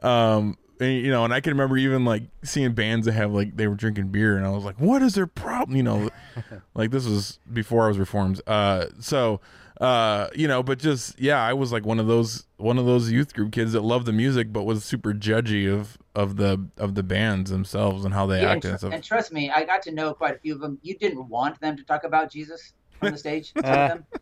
[0.01, 3.55] Um, and, you know, and I can remember even like seeing bands that have like
[3.55, 5.77] they were drinking beer, and I was like, what is their problem?
[5.77, 6.09] You know,
[6.73, 8.41] like this was before I was reformed.
[8.47, 9.39] Uh, so
[9.81, 13.09] uh you know but just yeah i was like one of those one of those
[13.09, 16.95] youth group kids that loved the music but was super judgy of of the of
[16.95, 19.49] the bands themselves and how they Yeah, and, acted and tr- stuff and trust me,
[19.49, 20.77] I got to know quite a few of them.
[20.81, 23.53] You didn't want them to talk about Jesus on the stage.
[23.61, 24.05] some them.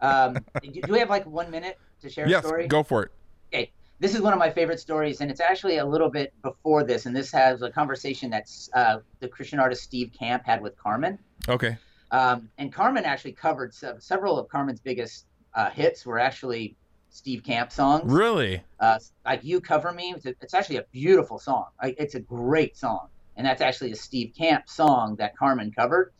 [0.00, 2.66] Um, do do we have like one minute to share a yes story?
[2.66, 3.12] go for it
[3.54, 6.82] Okay, this is one of my favorite stories, and it's actually a little bit before
[6.82, 7.06] this.
[7.06, 11.18] And this has a conversation that's uh, the Christian artist Steve Camp had with Carmen.
[11.48, 11.78] okay
[12.10, 16.76] Um, and Carmen actually covered se- several of Carmen's biggest uh, hits were actually
[17.14, 18.12] Steve Camp songs.
[18.12, 21.66] really Uh, like "You Cover Me," it's, a- it's actually a beautiful song.
[21.80, 26.12] Like, it's a great song, and that's actually a Steve Camp song that Carmen covered.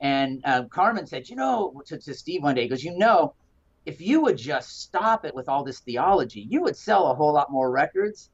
[0.00, 3.34] And uh, Carmen said, you know, to, to Steve one day, he goes, you know,
[3.86, 7.32] if you would just stop it with all this theology, you would sell a whole
[7.32, 8.28] lot more records.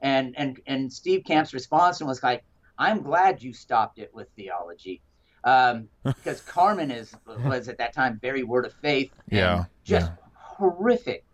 [0.00, 2.42] And and and Steve Camp's response was like,
[2.78, 5.02] I'm glad you stopped it with theology.
[5.44, 10.10] Um, because Carmen is was at that time very word of faith and Yeah, just
[10.34, 11.24] horrific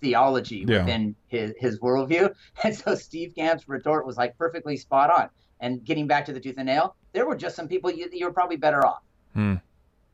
[0.00, 0.80] theology Yeah.
[0.80, 2.34] within his, his worldview.
[2.64, 5.28] And so Steve Camp's retort was like perfectly spot on.
[5.60, 8.26] And getting back to the tooth and nail, there were just some people you, you
[8.26, 9.02] were probably better off
[9.34, 9.54] Hmm.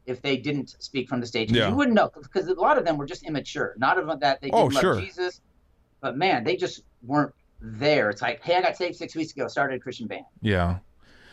[0.06, 1.50] if they didn't speak from the stage.
[1.52, 1.68] Yeah.
[1.68, 3.74] You wouldn't know because a lot of them were just immature.
[3.78, 5.00] Not of that they didn't Oh, love sure.
[5.00, 5.40] Jesus,
[6.00, 8.08] but man, they just weren't there.
[8.10, 10.78] It's like, hey, I got saved six weeks ago, started a Christian band, yeah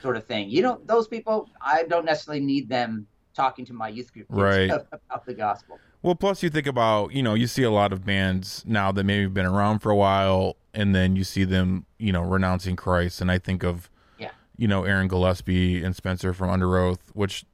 [0.01, 0.47] sort of thing.
[0.49, 4.69] You don't; those people, I don't necessarily need them talking to my youth group Right.
[4.91, 5.79] about the gospel.
[6.03, 9.03] Well, plus you think about, you know, you see a lot of bands now that
[9.03, 12.75] maybe have been around for a while, and then you see them, you know, renouncing
[12.75, 13.19] Christ.
[13.19, 14.29] And I think of, Yeah.
[14.57, 17.45] you know, Aaron Gillespie and Spencer from Underoath, which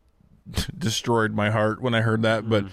[0.78, 2.48] destroyed my heart when I heard that.
[2.50, 2.66] But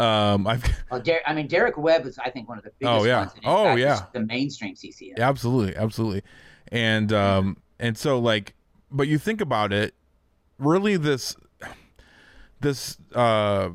[0.00, 3.00] um, I've Well, Der- I mean, Derek Webb is, I think, one of the biggest
[3.00, 3.18] Oh, yeah.
[3.18, 3.32] ones.
[3.44, 4.02] Oh, fact, yeah.
[4.12, 5.16] The mainstream CCM.
[5.18, 6.22] absolutely, absolutely,
[6.70, 8.54] and um, and so like,
[8.90, 9.94] but you think about it,
[10.58, 11.34] really, this
[12.60, 13.70] this uh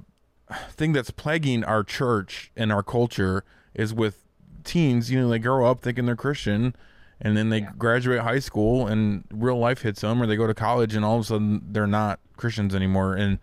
[0.72, 4.26] thing that's plaguing our church and our culture is with
[4.64, 5.12] teens.
[5.12, 6.76] You know, they grow up thinking they're Christian,
[7.20, 10.54] and then they graduate high school, and real life hits them, or they go to
[10.54, 13.14] college, and all of a sudden they're not Christians anymore.
[13.16, 13.40] And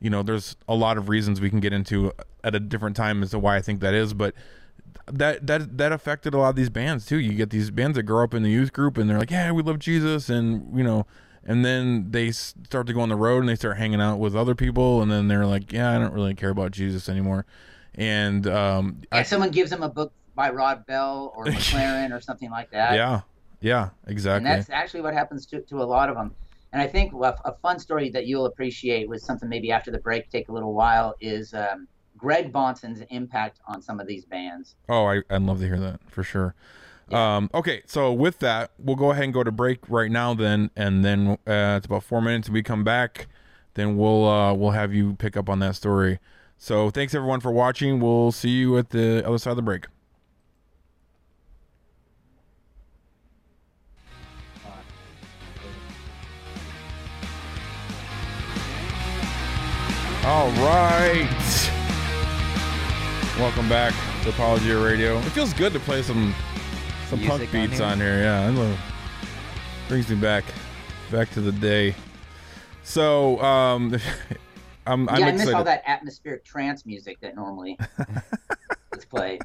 [0.00, 2.12] you know, there's a lot of reasons we can get into
[2.42, 4.34] at a different time as to why I think that is, but
[5.06, 7.18] that that that affected a lot of these bands too.
[7.18, 9.52] You get these bands that grow up in the youth group and they're like, "Yeah,
[9.52, 11.06] we love Jesus," and you know,
[11.46, 14.34] and then they start to go on the road and they start hanging out with
[14.34, 17.46] other people, and then they're like, "Yeah, I don't really care about Jesus anymore."
[17.94, 22.50] And um, Yeah, someone gives them a book by Rob Bell or McLaren or something
[22.50, 22.94] like that.
[22.96, 23.20] yeah,
[23.60, 24.50] yeah, And exactly.
[24.50, 26.34] that's actually what happens to, to a lot of them.
[26.72, 29.98] And I think a, a fun story that you'll appreciate was something maybe after the
[29.98, 34.74] break, take a little while, is um, Greg Bahnsen's impact on some of these bands.
[34.88, 36.56] Oh, I, I'd love to hear that for sure.
[37.10, 40.34] Um, okay, so with that, we'll go ahead and go to break right now.
[40.34, 42.48] Then, and then uh, it's about four minutes.
[42.48, 43.26] we come back,
[43.74, 46.18] then we'll uh, we'll have you pick up on that story.
[46.56, 48.00] So thanks everyone for watching.
[48.00, 49.86] We'll see you at the other side of the break.
[60.24, 61.70] All right.
[63.38, 65.18] Welcome back to Apologia Radio.
[65.18, 66.34] It feels good to play some
[67.08, 67.86] some punk Music on beats here.
[67.86, 68.22] on here.
[68.22, 68.78] Yeah, I love
[69.88, 70.44] brings me back
[71.10, 71.94] back to the day.
[72.82, 73.94] So, um
[74.86, 75.46] I'm I'm yeah, I excited.
[75.46, 77.78] miss all that atmospheric trance music that normally
[78.96, 79.40] is played.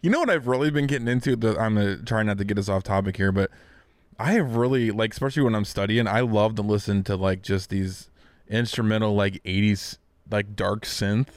[0.00, 1.36] You know what I've really been getting into?
[1.36, 3.50] The, I'm gonna try not to get us off topic here, but
[4.18, 7.70] I have really like, especially when I'm studying, I love to listen to like just
[7.70, 8.10] these
[8.48, 9.98] instrumental like 80s
[10.30, 11.28] like dark synth.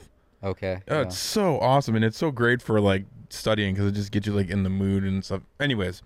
[0.42, 0.82] Okay.
[0.88, 1.02] Oh, yeah.
[1.02, 4.32] it's so awesome, and it's so great for like studying because it just gets you
[4.34, 5.42] like in the mood and stuff.
[5.60, 6.02] Anyways,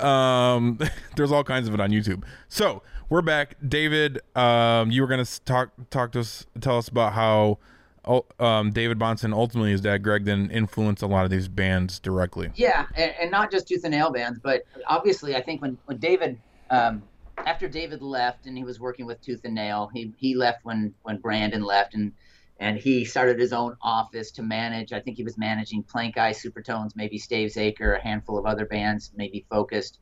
[0.00, 0.78] um,
[1.16, 2.24] there's all kinds of it on YouTube.
[2.48, 4.20] So we're back, David.
[4.36, 7.58] Um, you were gonna talk talk to us, tell us about how.
[8.04, 11.98] ul- Um, David Bahnsen, ultimately his dad Greg, then influenced a lot of these bands
[12.00, 12.50] directly.
[12.54, 15.98] Yeah, and, and not just tooth and nail bands, but obviously, I think when when
[15.98, 16.38] David,
[16.70, 17.02] um,
[17.38, 20.94] after David left and he was working with Tooth and Nail, he he left when
[21.02, 22.12] when Brandon left, and
[22.58, 24.92] and he started his own office to manage.
[24.92, 29.46] I think he was managing Plankeye, Supertones, maybe Stavesacre, a handful of other bands, maybe
[29.50, 29.98] Focused.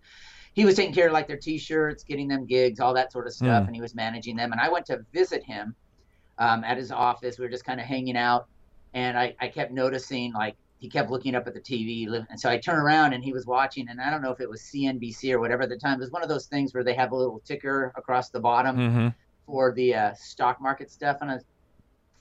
[0.55, 3.35] He was taking care of like their T-shirts, getting them gigs, all that sort of
[3.35, 3.66] stuff, Hmm.
[3.69, 4.53] and he was managing them.
[4.53, 5.75] And I went to visit him
[6.38, 7.38] um, at his office.
[7.38, 8.47] We were just kind of hanging out,
[8.95, 12.49] and I, I kept noticing like he kept looking up at the TV, and so
[12.51, 15.33] I turned around and he was watching, and I don't know if it was CNBC
[15.33, 15.95] or whatever at the time.
[15.95, 18.77] It was one of those things where they have a little ticker across the bottom
[18.77, 19.09] Mm-hmm.
[19.47, 21.38] for the uh, stock market stuff, and I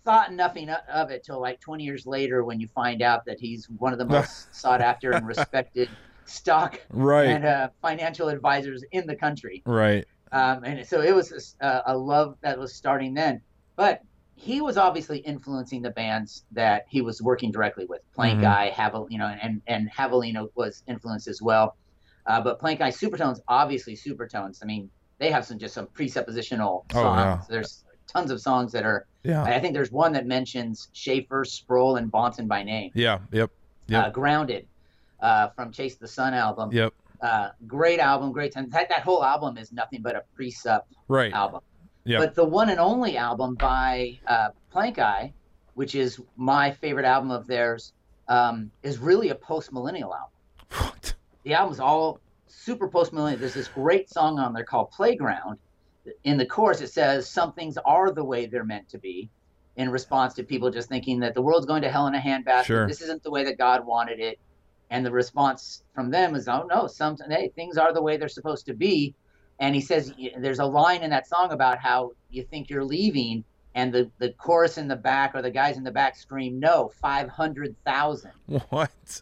[0.06, 3.68] thought nothing of it till like 20 years later when you find out that he's
[3.78, 5.90] one of the most sought after and respected
[6.26, 7.26] stock Right.
[7.28, 10.06] and uh, financial advisors in the country Right.
[10.32, 13.42] um, and so it was a, a love that was starting then.
[13.78, 14.00] But
[14.36, 18.02] he was obviously influencing the bands that he was working directly with.
[18.14, 18.46] Plank Mhm.
[18.48, 21.76] Eye, Havel, you know, and and Javelino was influenced as well.
[22.26, 24.58] Uh, but Plankeye Supertones, obviously Supertones.
[24.62, 24.90] I mean,
[25.20, 26.96] they have some just some presuppositional songs.
[26.96, 27.18] Oh, songs.
[27.18, 27.42] yeah.
[27.50, 29.06] There's tons of songs that are.
[29.24, 29.44] Yeah.
[29.44, 32.92] I think there's one that mentions Schaeffer, Sproul, and Bahnsen by name.
[32.94, 33.20] Yeah.
[33.32, 33.52] Yep.
[33.94, 34.68] Uh, Grounded,
[35.20, 36.72] uh, from Chase the Sun album.
[36.72, 36.94] Yep.
[37.22, 38.70] Uh, great album, great time.
[38.70, 41.34] That, that whole album is nothing but a presup Right.
[41.34, 41.62] album.
[42.04, 42.20] Yep.
[42.20, 45.32] But the one and only album by uh, Plankeye,
[45.74, 47.94] which is my favorite album of theirs,
[48.28, 50.32] um, is really a post millennial album.
[50.72, 51.14] What?
[51.44, 53.40] The album's all super post millennial.
[53.40, 55.58] There's this great song on there called Playground.
[56.24, 59.30] In the course it says, Some things are the way they're meant to be,
[59.76, 62.66] in response to people just thinking that the world's going to hell in a handbasket.
[62.66, 62.88] Sure.
[62.88, 64.40] This isn't the way that God wanted it.
[64.90, 68.28] And the response from them is, Oh, no, some, hey, things are the way they're
[68.28, 69.16] supposed to be
[69.60, 73.44] and he says there's a line in that song about how you think you're leaving
[73.74, 76.92] and the, the chorus in the back or the guys in the back scream no
[77.02, 78.32] 500000
[78.70, 79.22] What?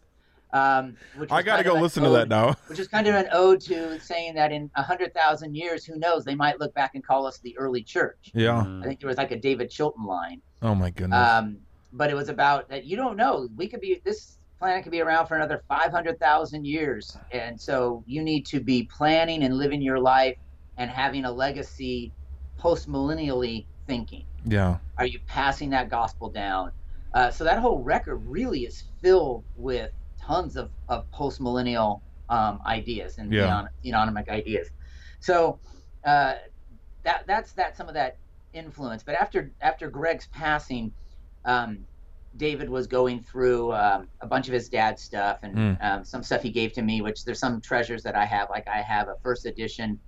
[0.53, 2.55] Um, which I gotta go of an listen to that now.
[2.67, 6.35] which is kind of an ode to saying that in 100000 years who knows they
[6.35, 8.61] might look back and call us the early church Yeah.
[8.81, 11.17] i think there was like a david chilton line Oh my goodness.
[11.29, 11.57] um,
[11.91, 15.01] but it was about that you don't know we could be this planet could be
[15.01, 19.99] around for another 500000 years and so you need to be planning and living your
[19.99, 20.37] life
[20.77, 22.11] and having a legacy
[22.57, 24.77] post millennially thinking yeah.
[24.97, 26.71] are you passing that gospel down
[27.13, 29.91] uh, so that whole record really is filled with
[30.25, 33.67] tons of, of post millennial um, ideas and Yeah.
[33.83, 34.69] theon- theonomic ideas
[35.19, 35.59] so
[36.05, 36.35] uh,
[37.03, 38.17] that that's that some of that
[38.53, 40.91] influence but after after greg's passing
[41.45, 41.79] um,
[42.37, 45.83] david was going through um, a bunch of his dad's stuff and Mm.
[45.83, 48.67] um, some stuff he gave to me which there's some treasures that i have like
[48.67, 49.99] i have a first edition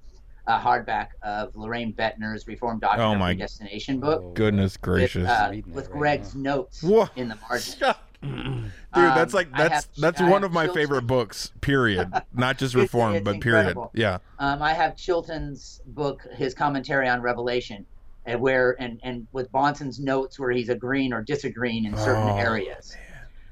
[0.48, 5.24] uh, hardback of loraine boettner's reformed doctrine Oh my predestination book Goodness gracious.
[5.24, 6.52] with, uh, with right Greg's now.
[6.54, 7.94] notes Wha- in the margin.
[8.26, 11.52] Dude, that's Um, like I that's have- that's I one of my children- favorite books.
[11.62, 12.12] Period.
[12.34, 13.60] Not just It's- Reformed, it's but period.
[13.62, 13.92] incredible.
[13.94, 14.18] Yeah.
[14.40, 17.86] Um, I have Chilton's book, his commentary on Revelation,
[18.26, 22.38] and where and and with Bahnsen's notes where he's agreeing or disagreeing in certain Oh,
[22.38, 22.96] areas.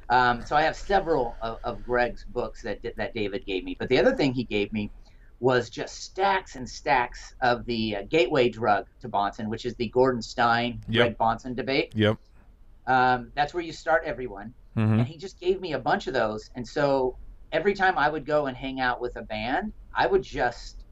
[0.10, 3.76] Um, so I have several of, of Greg's books that that David gave me.
[3.78, 4.92] But the other thing he gave me
[5.40, 9.90] was just stacks and stacks of the uh, gateway drug to Bahnsen, which is the
[9.90, 11.06] Gordon Stein Yep.
[11.06, 11.92] Greg Bahnsen debate.
[11.96, 12.18] Yep.
[12.88, 14.54] Um, that's where you start everyone.
[14.76, 17.16] Hmm and he just gave me a bunch of those and so
[17.52, 20.84] every time i would go and hang out with a band i would just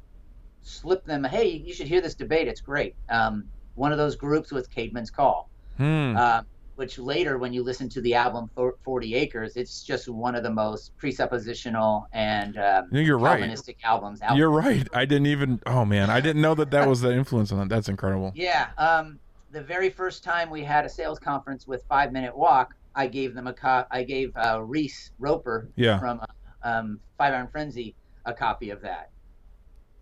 [0.61, 3.43] slip them hey you should hear this debate it's great um,
[3.75, 6.15] one of those groups was caedmon's call Hmm.
[6.15, 6.41] uh,
[6.75, 10.43] which later when you listen to the album For- 40 acres it's just one of
[10.43, 13.38] the most presuppositional and um, you're right.
[13.39, 14.71] calvinistic albums out You're there.
[14.71, 14.88] right.
[14.93, 15.59] I didn't even.
[15.65, 17.69] Oh man, I didn't know that that was the influence on that.
[17.69, 18.32] That's incredible.
[18.36, 18.67] Yeah.
[18.77, 19.19] Um,
[19.51, 23.33] the very first time we had a sales conference with Five Minute Walk, I gave
[23.33, 23.87] them a cop.
[23.91, 25.99] I gave uh, Reese Roper Yeah.
[25.99, 26.25] from uh,
[26.63, 29.09] um, Five Iron Frenzy a copy of that.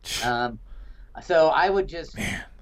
[0.25, 0.59] Um,
[1.21, 2.17] so I would just,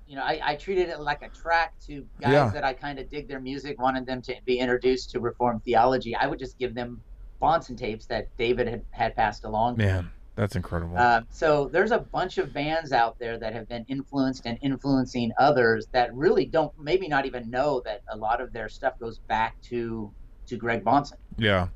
[0.07, 2.49] you know, I, I treated it like a track to guys Yeah.
[2.53, 6.15] that I kind of dig their music, wanted them to be introduced to Reformed theology.
[6.15, 7.01] I would just give them
[7.41, 9.77] Bahnsen tapes that David had, had passed along.
[9.77, 10.95] Man, that's incredible.
[10.97, 15.31] Um, so there's a bunch of bands out there that have been influenced and influencing
[15.39, 19.17] others that really don't maybe not even know that a lot of their stuff goes
[19.17, 20.11] back to
[20.45, 21.15] to Greg Bahnsen.
[21.37, 21.69] Yeah,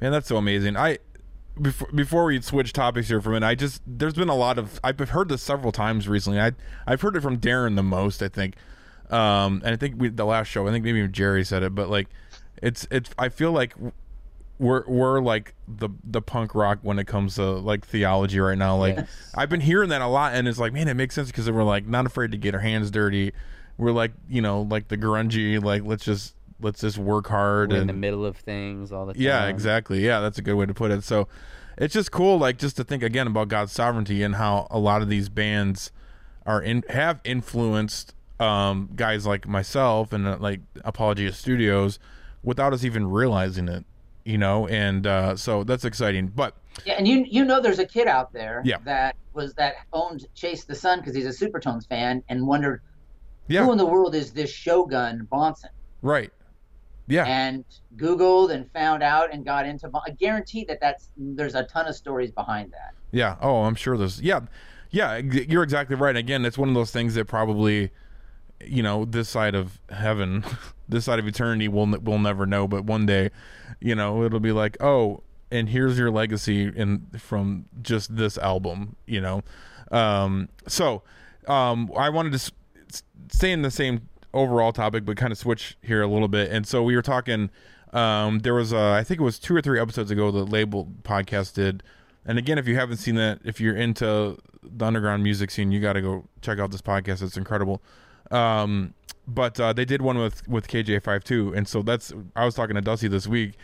[0.00, 0.76] man, that's so amazing.
[0.76, 0.98] I
[1.60, 4.58] before before we switch topics here for a minute, I just there's been a lot
[4.58, 6.40] of I've heard this several times recently.
[6.40, 6.52] I
[6.88, 8.56] I've heard it from Darren the most, I think,
[9.10, 11.72] um, and I think we the last show, I think maybe even Jerry said it,
[11.72, 12.08] but like
[12.60, 13.74] it's it's I feel like
[14.62, 18.76] we're we're like the the punk rock when it comes to like theology right now.
[18.76, 18.98] Like
[19.34, 21.64] I've been hearing that a lot, and it's like man, it makes sense because we're
[21.64, 23.32] like not afraid to get our hands dirty.
[23.76, 27.80] We're like you know like the grungy like let's just let's just work hard We're
[27.80, 29.22] in the middle of things all the time.
[29.22, 30.04] yeah, exactly.
[30.04, 31.02] Yeah, that's a good way to put it.
[31.02, 31.26] So
[31.76, 35.02] it's just cool, like just to think again about God's sovereignty and how a lot
[35.02, 35.90] of these bands
[36.46, 41.98] are in have influenced um, guys like myself and uh, like Apologia Studios
[42.44, 43.84] without us even realizing it,
[44.24, 44.66] you know.
[44.68, 46.28] And uh, so that's exciting.
[46.28, 48.78] But Yeah, and you you know there's a kid out there Yeah.
[48.84, 52.82] that was that owned Chase the Sun because he's a Supertones fan and wondered
[53.48, 53.64] Yeah.
[53.64, 55.70] who in the world is this Shogun Bahnsen
[56.02, 56.30] right,
[57.08, 57.64] yeah, and
[57.96, 59.90] Googled and found out and got into.
[60.06, 62.94] I guarantee that that's there's a ton of stories behind that.
[63.10, 63.36] Yeah.
[63.40, 64.20] Oh, I'm sure there's.
[64.20, 64.40] Yeah.
[64.90, 65.16] Yeah.
[65.18, 66.16] You're exactly right.
[66.16, 67.90] Again, it's one of those things that probably,
[68.64, 70.44] you know, this side of heaven,
[70.92, 72.68] this side of eternity, we'll we'll never know.
[72.68, 73.30] But one day,
[73.80, 78.96] you know, it'll be like, oh, and here's your legacy in from just this album.
[79.06, 79.42] You know.
[79.90, 80.48] Um.
[80.68, 81.02] So,
[81.48, 85.76] um, I wanted to s- stay in the same overall topic, but kind of switch
[85.82, 86.50] here a little bit.
[86.50, 87.50] And so we were talking.
[87.92, 90.88] Um, there was, uh, I think it was two or three episodes ago, the Label
[91.02, 91.82] podcast did.
[92.24, 95.80] And again, if you haven't seen that, if you're into the underground music scene, you
[95.80, 97.20] got to go check out this podcast.
[97.20, 97.82] It's incredible.
[98.32, 98.94] Um,
[99.26, 102.80] but uh, they did one with with KJ52, and so that's I was talking to
[102.80, 103.54] Dusty this week,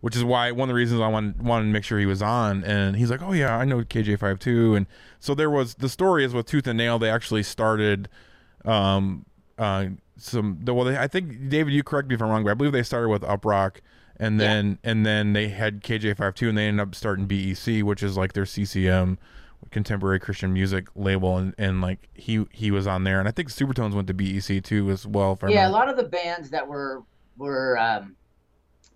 [0.00, 2.22] which is why one of the reasons I wanted wanted to make sure he was
[2.22, 2.64] on.
[2.64, 4.86] And he's like, "Oh yeah, I know KJ52." And
[5.18, 6.98] so there was the story is with Tooth and Nail.
[6.98, 8.08] They actually started
[8.64, 9.24] um,
[9.58, 9.86] uh,
[10.18, 10.60] some.
[10.64, 12.82] Well, they, I think David, you correct me if I'm wrong, but I believe they
[12.82, 13.76] started with Uprok,
[14.18, 18.16] and then and then they had KJ52, and they ended up starting BEC, which is
[18.16, 19.18] like their CCM,
[19.70, 23.50] contemporary Christian music label, and, and like he he was on there, and I think
[23.50, 25.38] Supertones went to BEC too as well.
[25.48, 27.02] Yeah, a lot of the bands that were
[27.36, 28.16] were um,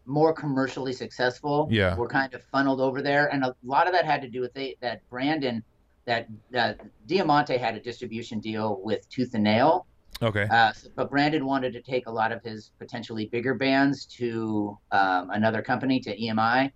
[0.07, 1.95] more commercially successful Yeah.
[1.97, 4.53] were kind of funneled over there, and a lot of that had to do with
[4.55, 5.63] they, that Brandon
[6.07, 6.73] that uh,
[7.07, 9.87] Diamante had a distribution deal with Tooth and Nail.
[10.23, 10.47] Okay.
[10.51, 15.31] Uh, but Brandon wanted to take a lot of his potentially bigger bands to um,
[15.31, 16.73] another company, to EMI.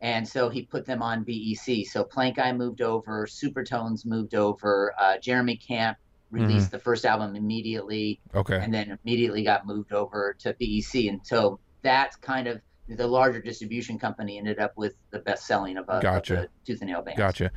[0.00, 1.86] And so he put them on BEC.
[1.86, 5.96] So Plankeye moved over, Supertones moved over, uh, Jeremy Camp
[6.30, 8.58] released the first album immediately, Okay.
[8.62, 11.08] and then immediately got moved over to BEC.
[11.08, 15.76] And so that's kind of the larger distribution company ended up with the best selling
[15.78, 16.34] of, uh, of Gotcha.
[16.34, 17.18] the Tooth and Nail bands.
[17.18, 17.50] Gotcha.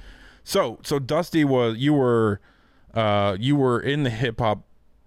[0.43, 2.39] So so Dusty was you were
[2.93, 4.63] uh you were in the hip hop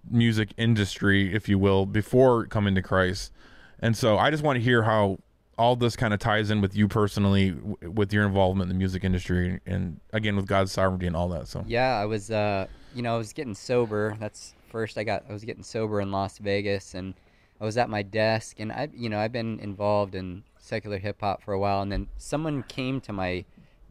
[0.09, 3.33] music industry, if you will, before coming to Christ.
[3.81, 5.19] And so I just want to hear how
[5.63, 8.79] all this kind of ties in with you personally w- with your involvement in the
[8.85, 11.47] music industry and again with God's sovereignty and all that.
[11.49, 14.17] So Yeah, I was, uh, you know, I was getting sober.
[14.19, 15.25] That's first I got.
[15.29, 17.15] I was getting sober in Las Vegas, and
[17.61, 21.21] I was at my desk, and I, you know, I've been involved in secular hip
[21.21, 23.45] hop for a while, and then someone came to my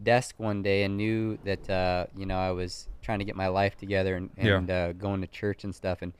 [0.03, 3.47] desk one day and knew that, uh, you know, I was trying to get my
[3.47, 4.76] life together and, Yeah.
[4.76, 6.11] uh, going to church and stuff, and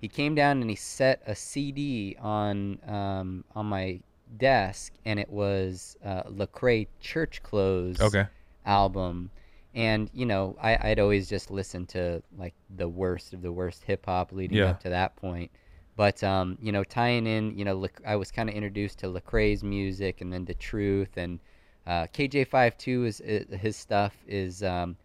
[0.00, 4.00] he came down and he set a CD on um, on my
[4.36, 8.26] desk, and it was uh, Lecrae Church Clothes Okay.
[8.64, 9.30] album
[9.74, 13.84] and you know I, i'd always just listened to like the worst of the worst
[13.84, 14.70] hip-hop leading Yeah.
[14.70, 15.50] up to that point
[15.96, 19.06] but um, you know tying in you know Lec- i was kind of introduced to
[19.06, 21.38] lecrae's music and then the truth and
[21.86, 24.96] uh, kj52 is, is his stuff is um,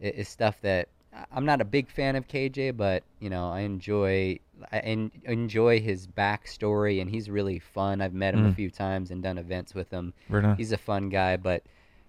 [0.00, 0.88] is stuff that
[1.32, 4.38] i'm not a big fan of kj but you know i enjoy
[4.72, 4.78] i
[5.24, 8.54] enjoy his backstory and he's really fun i've met him a Mm.
[8.56, 11.62] few times and done events with him Right he's a fun guy but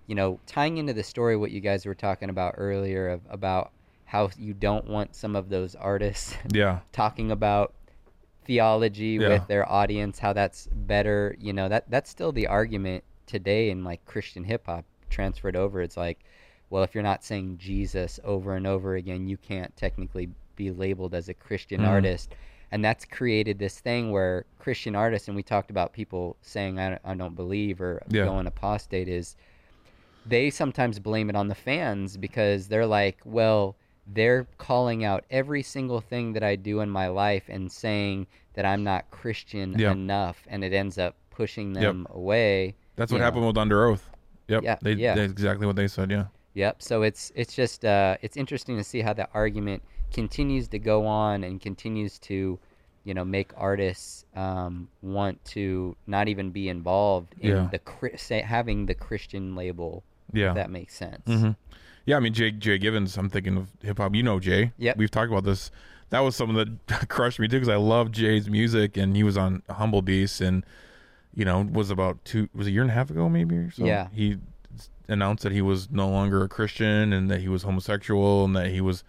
[0.07, 3.71] you know tying into the story what you guys were talking about earlier of, about
[4.05, 6.79] how you don't want some of those artists Yeah.
[6.91, 7.73] talking about
[8.45, 9.29] theology Yeah.
[9.29, 13.83] with their audience how that's better you know that that's still the argument today in
[13.83, 16.19] like christian hip hop transferred over it's like
[16.69, 20.29] well if you're not saying jesus over and over again you can't technically
[20.65, 21.87] be labeled as a christian Mhm.
[21.95, 22.27] artist
[22.73, 26.87] and that's created this thing where Christian artists, and we talked about people saying I
[26.91, 28.23] don't, I don't believe or Yeah.
[28.23, 29.35] going apostate is
[30.25, 33.75] they sometimes blame it on the fans because they're like, well,
[34.07, 38.65] they're calling out every single thing that I do in my life and saying that
[38.65, 39.91] I'm not Christian Yeah.
[39.91, 41.81] enough, and it ends up pushing Yep.
[41.83, 42.75] them away.
[42.95, 43.25] That's what know.
[43.25, 44.03] happened with Underoath.
[44.47, 44.63] Yep.
[44.63, 45.15] Yeah, They, yeah.
[45.15, 46.09] That's exactly what they said.
[46.09, 46.27] Yeah.
[46.53, 46.81] Yep.
[46.81, 51.05] So it's it's just uh, it's interesting to see how that argument continues to go
[51.07, 52.59] on and continues to,
[53.03, 57.69] you know, make artists um, want to not even be involved in Yeah.
[57.71, 60.03] the say, having the Christian label.
[60.33, 60.49] Yeah.
[60.49, 61.21] If that makes sense.
[61.25, 61.51] hmm
[62.05, 63.17] Yeah, I mean Jay Jay Givens.
[63.17, 64.15] I'm thinking of hip hop.
[64.15, 64.71] You know Jay.
[64.77, 64.97] Yep.
[64.97, 65.71] We've talked about this.
[66.09, 69.37] That was something that crushed me too because I love Jay's music and he was
[69.37, 70.65] on Humble Beast and
[71.33, 73.85] you know was about two was a year and a half ago maybe or so.
[73.85, 74.07] Yeah.
[74.13, 74.37] He
[75.07, 78.67] announced that he was no longer a Christian and that he was homosexual and that
[78.67, 79.03] he was,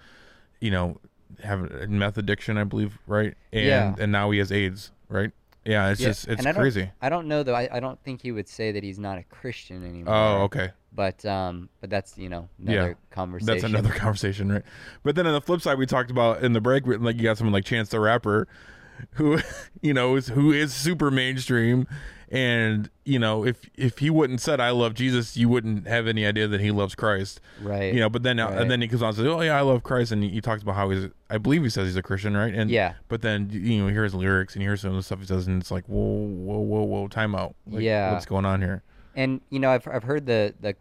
[0.62, 0.98] you know,
[1.42, 3.34] have a meth addiction, I believe, right?
[3.52, 3.94] And Yeah.
[3.98, 5.32] and now he has AIDS, right?
[5.64, 6.90] Yeah, it's Yeah, just it's I crazy.
[7.00, 7.54] I don't know though.
[7.54, 10.14] I, I don't think he would say that he's not a Christian anymore.
[10.14, 10.70] Oh, okay.
[10.94, 13.46] But um, but that's you know another conversation.
[13.54, 14.62] That's another conversation, right?
[15.02, 17.38] But then on the flip side, we talked about in the break, like you got
[17.38, 18.46] someone like Chance the Rapper,
[19.12, 19.38] who,
[19.82, 21.86] you know, is who is super mainstream,
[22.32, 26.24] and you know, if if he wouldn't said I love Jesus, you wouldn't have any
[26.26, 27.92] idea that he loves Christ, Right.
[27.92, 28.58] You know, but then Right.
[28.58, 30.40] and then he comes on and says, oh yeah, I love Christ, and he, he
[30.40, 32.54] talks about how he's, I believe he says he's a Christian, right?
[32.54, 32.94] And Yeah.
[33.08, 35.20] but then you know, you hear his lyrics and you hear some of the stuff
[35.20, 38.12] he says, and it's like, whoa, whoa, whoa, whoa, time out, Like, Yeah.
[38.12, 38.82] what's going on here?
[39.14, 40.74] And you know, I've I've heard the the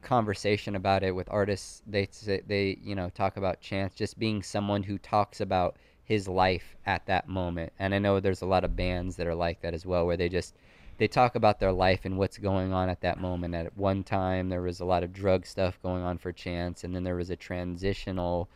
[0.00, 1.82] conversation about it with artists.
[1.86, 6.28] They say they you know talk about Chance just being someone who talks about his
[6.28, 7.72] life at that moment.
[7.78, 10.16] And I know there's a lot of bands that are like that as well, where
[10.18, 10.54] they just
[10.98, 13.54] they talk about their life and what's going on at that moment.
[13.54, 16.94] At one time, there was a lot of drug stuff going on for Chance, and
[16.94, 18.48] then there was a transitional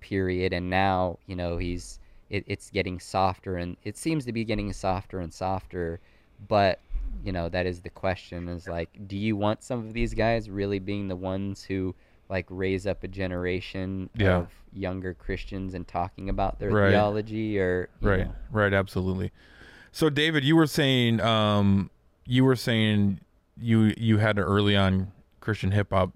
[0.00, 4.44] period, and now you know he's it, it's getting softer, and it seems to be
[4.44, 6.00] getting softer and softer.
[6.48, 6.80] But
[7.24, 10.50] you know that is the question: is like, do you want some of these guys
[10.50, 11.94] really being the ones who
[12.28, 14.38] like raise up a generation Yeah.
[14.38, 16.90] of younger Christians and talking about their Right.
[16.90, 19.30] theology, or right know, right absolutely
[19.96, 21.90] so david you were saying um
[22.26, 23.18] you were saying
[23.56, 26.12] you you had an early on christian hip-hop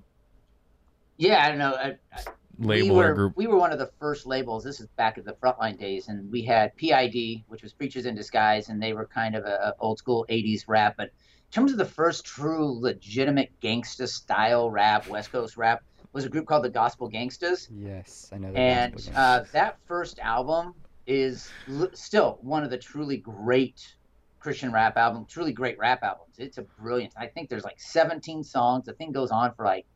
[1.16, 1.74] Yeah, I don't know.
[1.74, 2.22] I, I,
[2.60, 4.64] label we or were, group We were one of the first labels.
[4.64, 8.14] This is back at the frontline days, and we had PID, which was Preachers in
[8.14, 10.94] Disguise, and they were kind of a, a old school '80s rap.
[10.96, 16.24] But in terms of the first true legitimate gangsta style rap, West Coast rap, was
[16.24, 17.68] a group called the Gospel Gangstas.
[17.70, 18.52] yes, I know.
[18.52, 20.74] the And uh, that first album
[21.06, 23.94] is l- still one of the truly great
[24.38, 26.36] Christian rap albums, truly great rap albums.
[26.38, 27.12] It's a brilliant.
[27.16, 28.86] I think there's like 17 songs.
[28.86, 29.86] The thing goes on for like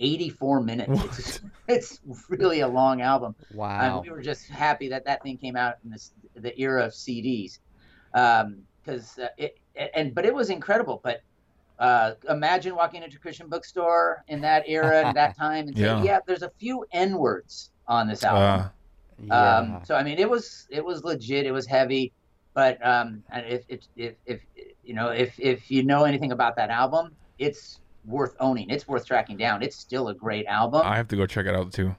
[0.00, 1.18] 84 minutes.
[1.18, 3.34] It's, it's really a long album.
[3.52, 3.96] wow.
[3.98, 6.92] And we were just happy that that thing came out in this the era of
[6.92, 7.58] CDs,
[8.12, 9.58] because uh, it
[9.94, 11.00] and but it was incredible.
[11.02, 11.22] But
[11.80, 15.98] uh, imagine walking into a Christian bookstore in that era and that time and saying,
[15.98, 16.04] Yeah.
[16.04, 18.68] "Yeah, there's a few N words on this album." uh,
[19.22, 19.58] yeah.
[19.58, 21.46] Um, so I mean, it was it was legit.
[21.46, 22.12] It was heavy,
[22.54, 24.40] but um, and if if if, if
[24.84, 28.70] you know if if you know anything about that album, it's worth owning.
[28.70, 29.62] It's worth tracking down.
[29.62, 30.82] It's still a great album.
[30.84, 31.94] i have to go check it out too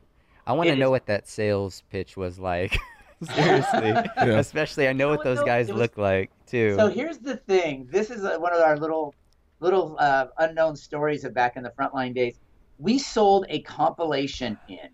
[0.47, 2.77] I want to know is- what that sales pitch was like.
[3.35, 6.75] Seriously, especially I know what those guys was- look like too.
[6.75, 7.87] So here's the thing.
[7.91, 9.13] This is uh one of our little
[9.59, 12.39] little uh, unknown stories of back in the frontline days.
[12.77, 14.89] We sold a compilation in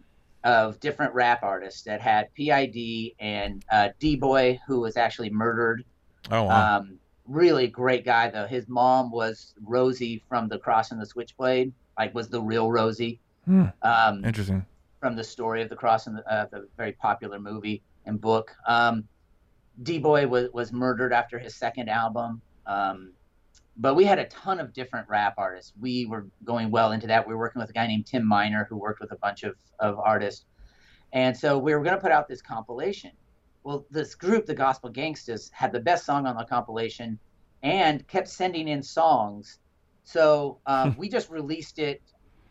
[0.45, 5.83] of different rap artists that had PID and uh, D Boy, who was actually murdered.
[6.31, 6.77] oh wow.
[6.77, 8.45] Um, really great guy though.
[8.45, 13.19] His mom was Rosie from The Cross and the Switchblade, like was the real Rosie.
[13.45, 13.65] Hmm.
[13.81, 14.65] Um, interesting
[14.99, 18.55] from the story of the Cross and the, uh, the very popular movie and book.
[18.67, 19.07] Um,
[19.83, 22.41] D Boy was was murdered after his second album.
[23.77, 25.73] But we had a ton of different rap artists.
[25.79, 27.27] We were going well into that.
[27.27, 29.55] We were working with a guy named Tim Miner who worked with a bunch of,
[29.79, 30.45] of artists.
[31.11, 33.11] And so we were going to put out this compilation.
[33.63, 37.19] Well, this group, the Gospel Gangstas, had the best song on the compilation
[37.63, 39.59] and kept sending in songs.
[40.03, 42.01] So um, we just released it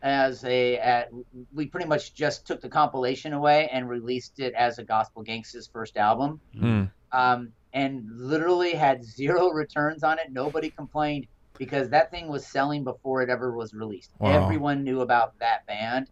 [0.02, 1.10] as a, at,
[1.54, 5.70] we pretty much just took the compilation away and released it as a Gospel Gangstas
[5.72, 6.84] first album Hmm.
[7.12, 10.32] um, and literally had zero returns on it.
[10.32, 11.26] Nobody complained
[11.58, 14.12] because that thing was selling before it ever was released.
[14.18, 14.44] Wow.
[14.44, 16.10] Everyone knew about that band,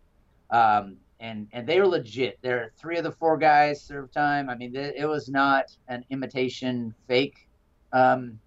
[0.51, 2.39] um, and and they were legit.
[2.43, 4.51] There are three of the four guys served time.
[4.51, 7.49] I mean, th- it was not an imitation fake
[7.93, 8.39] um,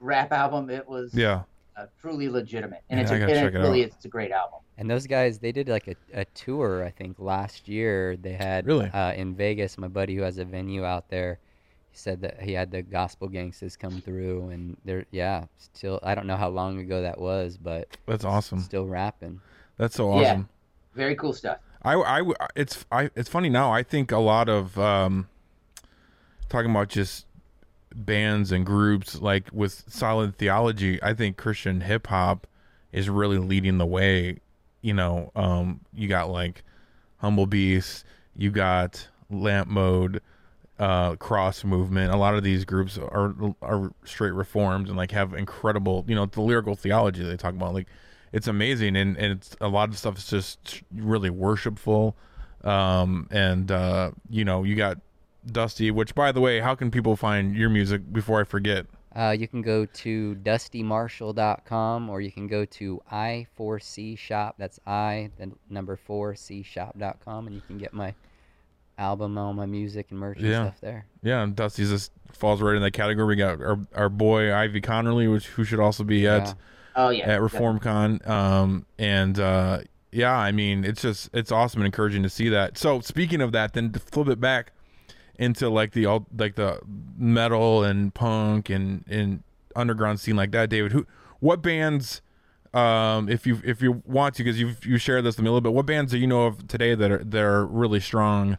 [0.00, 0.70] rap album.
[0.70, 1.42] It was yeah
[1.76, 3.88] uh, truly legitimate, and Yeah, it's I a, gotta and it really out.
[3.88, 4.60] it's a great album.
[4.76, 8.16] And those guys, they did like a, a tour, I think, last year.
[8.16, 8.88] They had Really?
[8.90, 9.78] uh, in Vegas.
[9.78, 11.38] My buddy who has a venue out there,
[11.94, 16.16] he said that he had the gospel gangstas come through, and they're yeah, still I
[16.16, 18.58] don't know how long ago that was, but That's awesome.
[18.58, 19.40] still rapping.
[19.76, 20.28] That's so awesome Yeah.
[20.32, 20.48] awesome.
[20.94, 21.58] Very cool stuff.
[21.82, 23.70] I, I, it's, I, it's funny now.
[23.72, 25.28] I think a lot of, um,
[26.48, 27.26] talking about just
[27.94, 31.00] bands and groups like with solid theology.
[31.02, 32.46] I think Christian hip hop
[32.92, 34.38] is really leading the way.
[34.82, 36.62] You know, um, you got like
[37.18, 38.04] Humble Beast,
[38.36, 40.20] you got Lamp Mode,
[40.84, 42.12] uh, Cross Movement.
[42.12, 46.26] A lot of these groups are are straight reformed and like have incredible, you know,
[46.26, 47.72] the lyrical theology they talk about.
[47.72, 47.88] Like,
[48.32, 52.16] it's amazing, and and it's a lot of stuff is just really worshipful.
[52.64, 54.98] Um, and uh, you know, you got
[55.50, 55.90] Dusty.
[55.90, 58.12] Which, by the way, how can people find your music?
[58.12, 58.84] Before I forget.
[59.16, 64.56] Uh, you can go to dustymarshall.com or you can go to i4c shop.
[64.58, 68.12] That's i, the number four, c shop.com, and you can get my
[68.98, 70.62] album, all my music and merch and Yeah.
[70.66, 71.06] stuff there.
[71.22, 73.26] Yeah, and Dusty's just falls right in that category.
[73.26, 76.52] We got our our boy Ivy Connerly, which who should also be at Yeah.
[76.96, 77.28] Oh yeah.
[77.28, 78.26] at ReformCon.
[78.28, 79.80] Um, and uh,
[80.12, 82.78] yeah, I mean, it's just it's awesome and encouraging to see that.
[82.78, 84.72] So speaking of that, then to flip it back
[85.38, 86.78] into like the all like the
[87.18, 89.42] metal and punk and and
[89.74, 90.92] underground scene like that, David.
[90.92, 91.06] Who
[91.40, 92.20] what bands?
[92.72, 95.52] Um, if you if you want to, because you you shared this with me a
[95.52, 98.58] little bit, what bands do you know of today that are that are really strong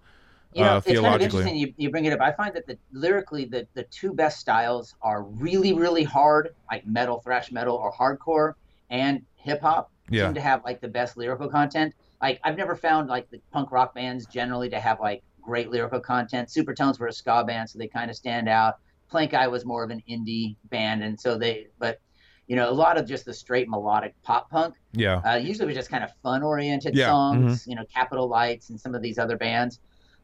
[0.55, 2.21] You know, uh, it's kind of interesting you, you bring it up.
[2.21, 6.87] I find that the lyrically the, the two best styles are really, really hard, like
[6.87, 8.53] metal, thrash metal, or hardcore,
[8.89, 10.27] and hip hop Yeah.
[10.27, 11.93] seem to have like the best lyrical content.
[12.21, 15.99] Like I've never found like the punk rock bands generally to have like great lyrical
[15.99, 16.47] content.
[16.47, 18.75] Supertones were a ska band, so they kind of stand out.
[19.11, 21.99] Plankeye was more of an indie band, and so they but
[22.47, 24.75] you know, a lot of just the straight melodic pop punk.
[24.93, 25.17] Yeah.
[25.17, 27.47] Uh, usually was just kind of fun oriented Yeah, mm-hmm.
[27.47, 29.79] songs, you know, Capital Lights and some of these other bands.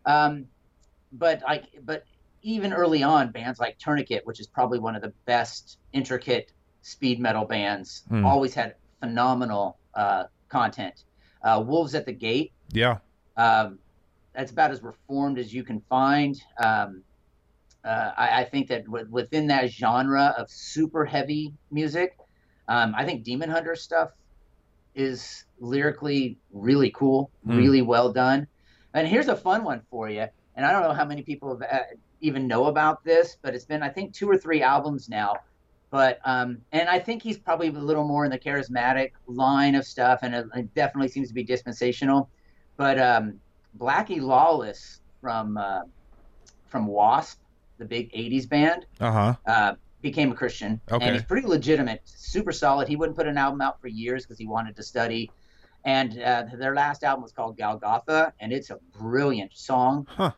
[0.06, 0.46] Um,
[1.12, 2.04] but like, but
[2.42, 7.20] even early on, bands like Tourniquet, which is probably one of the best intricate speed
[7.20, 8.26] metal bands, Hmm.
[8.26, 10.94] always had phenomenal uh, content.
[11.44, 12.98] Uh, Wolves at the Gate, Yeah.
[13.38, 13.80] um,
[14.34, 16.36] that's about as reformed as you can find.
[16.64, 17.04] Um,
[17.84, 22.12] uh, I, I think that w- within that genre of super heavy music,
[22.68, 24.10] um, I think Demon Hunter stuff
[24.96, 27.58] is lyrically really cool, Hmm.
[27.58, 28.48] really well done.
[28.94, 30.26] And here's a fun one for you.
[30.56, 31.84] And I don't know how many people have uh,
[32.20, 35.36] even know about this, but it's been I think two or three albums now.
[35.92, 39.86] But um, and I think he's probably a little more in the charismatic line of
[39.86, 42.30] stuff, and it, it definitely seems to be dispensational.
[42.78, 43.40] But um,
[43.78, 45.82] Blackie Lawless from uh,
[46.68, 47.40] from Wasp,
[47.78, 49.36] the big '80s band, Uh huh.
[49.48, 51.06] uh, became a Christian, Okay.
[51.06, 52.88] and he's pretty legitimate, super solid.
[52.88, 55.34] He wouldn't put an album out for years because he wanted to study.
[55.84, 60.06] And uh, their last album was called Golgotha, and it's a brilliant song.
[60.10, 60.32] Huh.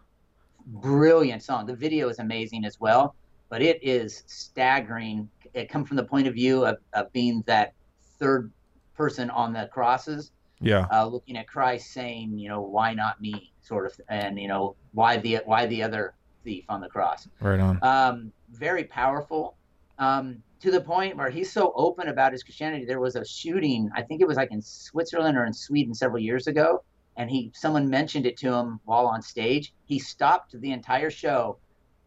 [0.66, 1.66] Brilliant song.
[1.66, 3.16] The video is amazing as well,
[3.50, 5.30] but it is staggering.
[5.54, 7.74] It comes from the point of view of, of being that
[8.18, 8.52] third
[8.96, 10.32] person on the crosses
[10.62, 10.88] Yeah.
[10.92, 14.76] uh, looking at Christ saying, you know, why not me, sort of, and you know,
[14.94, 16.14] why the why the other
[16.46, 17.28] thief on the cross.
[17.42, 17.80] Right on.
[17.84, 19.56] Um, very powerful,
[20.00, 22.86] um, to the point where he's so open about his Christianity.
[22.86, 26.24] There was a shooting, I think it was like in Switzerland or in Sweden several
[26.24, 26.84] years ago,
[27.18, 29.74] and he someone mentioned it to him while on stage.
[29.84, 31.58] He stopped the entire show,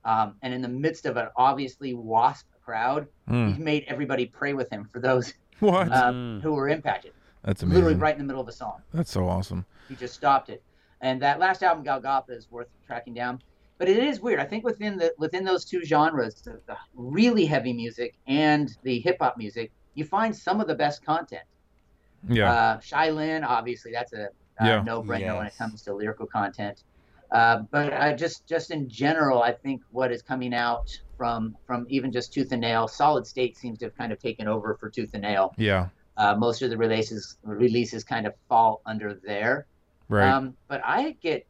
[0.06, 3.50] um, and in the midst of an obviously wasp crowd, Hmm.
[3.52, 5.92] he made everybody pray with him for those What?
[5.92, 7.12] um, who were impacted.
[7.44, 7.74] That's amazing.
[7.84, 8.80] Literally right in the middle of a song.
[8.94, 9.66] That's so awesome.
[9.90, 10.62] He just stopped it.
[11.02, 13.42] And that last album, Golgotha, is worth tracking down.
[13.78, 14.40] But it is weird.
[14.40, 18.98] I think within the within those two genres, the, the really heavy music and the
[19.00, 21.42] hip hop music, you find some of the best content.
[22.28, 22.50] Yeah.
[22.52, 24.82] Uh, Shai Linne, obviously, that's a, uh Yeah.
[24.82, 26.82] no brainer when it comes to lyrical content.
[27.30, 31.84] Uh, but I just just in general, I think what is coming out from from
[31.88, 34.88] even just Tooth and Nail, Solid State seems to have kind of taken over for
[34.88, 35.54] Tooth and Nail.
[35.58, 35.88] yeah.
[36.18, 39.66] Uh, most of the releases releases kind of fall under there.
[40.08, 40.26] Right.
[40.30, 41.46] Um, but I get,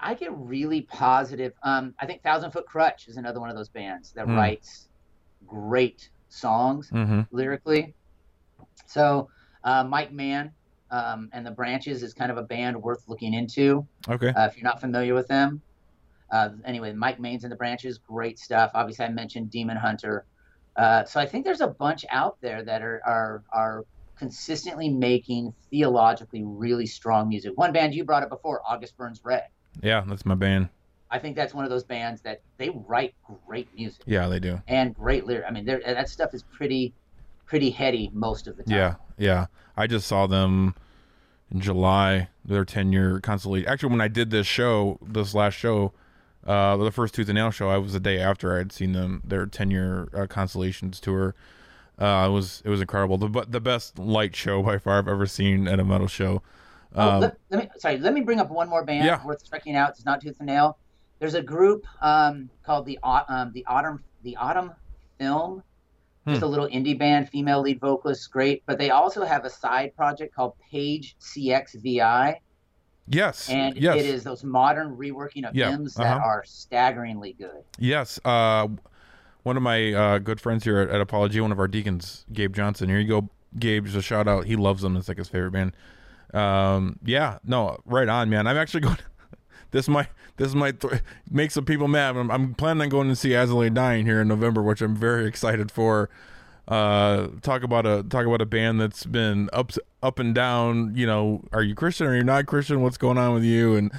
[0.00, 1.52] I get really positive.
[1.62, 4.36] Um, I think Thousand Foot Krutch is another one of those bands that Hmm.
[4.36, 4.88] writes
[5.46, 7.22] great songs mm-hmm.
[7.30, 7.94] lyrically.
[8.86, 9.28] So
[9.64, 10.50] uh, Mike Mains
[10.90, 14.28] um, and the Branches is kind of a band worth looking into Okay.
[14.28, 15.60] uh, if you're not familiar with them.
[16.30, 18.70] Uh, anyway, Mike Mains and the Branches, great stuff.
[18.74, 20.26] Obviously, I mentioned Demon Hunter.
[20.76, 23.84] Uh, so I think there's a bunch out there that are are are
[24.16, 27.52] consistently making theologically really strong music.
[27.56, 29.44] One band you brought up before, August Burns Red.
[29.82, 30.68] Yeah, that's my band.
[31.10, 33.14] I think that's one of those bands that they write
[33.46, 34.60] great music Yeah, they do.
[34.68, 35.44] and great lyric.
[35.48, 36.92] I mean, that stuff is pretty
[37.46, 38.76] pretty heady most of the time.
[38.76, 39.46] Yeah, yeah.
[39.76, 40.74] I just saw them
[41.50, 42.28] in July.
[42.44, 43.66] Their ten year constantly.
[43.66, 45.92] Actually, when I did this show, this last show,
[46.46, 48.92] Uh, the first Tooth and Nail show, I was the day after I had seen
[48.92, 51.34] them their ten year uh, Constellations tour.
[51.98, 53.18] Uh, it was it was incredible.
[53.18, 56.42] The but the best light show by far I've ever seen at a metal show.
[56.98, 57.98] Oh, Um, let, let me sorry.
[57.98, 59.24] Let me bring up one more band Yeah.
[59.24, 59.90] worth checking out.
[59.90, 60.78] It's not Tooth and Nail.
[61.20, 64.72] There's a group um, called the um, the Autumn the Autumn
[65.18, 65.62] Film.
[66.26, 66.44] Just Hmm.
[66.44, 68.62] a little indie band, female lead vocalist, great.
[68.66, 72.34] But they also have a side project called Page CXVI,
[73.06, 76.24] yes, and yes, it is those modern reworking of Yeah, hymns that uh-huh.
[76.24, 77.62] are staggeringly good.
[77.78, 78.20] Yes.
[78.26, 78.68] Uh,
[79.42, 82.54] one of my uh, good friends here at, at Apologia, one of our deacons, Gabe
[82.54, 82.90] Johnson.
[82.90, 83.86] Here you go, Gabe.
[83.86, 84.44] Just a shout out.
[84.44, 84.96] He loves them.
[84.96, 85.72] It's like his favorite band.
[86.34, 87.38] Um, yeah.
[87.44, 88.46] No, right on, man.
[88.46, 88.98] I'm actually going.
[89.70, 92.16] this might this might th- make some people mad.
[92.16, 94.80] I'm, I'm planning on going to see As I Lay Dying here in November, which
[94.80, 96.08] I'm very excited for.
[96.66, 99.72] Uh, talk about a talk about a band that's been up
[100.02, 100.94] up and down.
[100.94, 102.06] You know, are you Christian?
[102.06, 102.82] Or are you not Christian?
[102.82, 103.74] What's going on with you?
[103.74, 103.90] And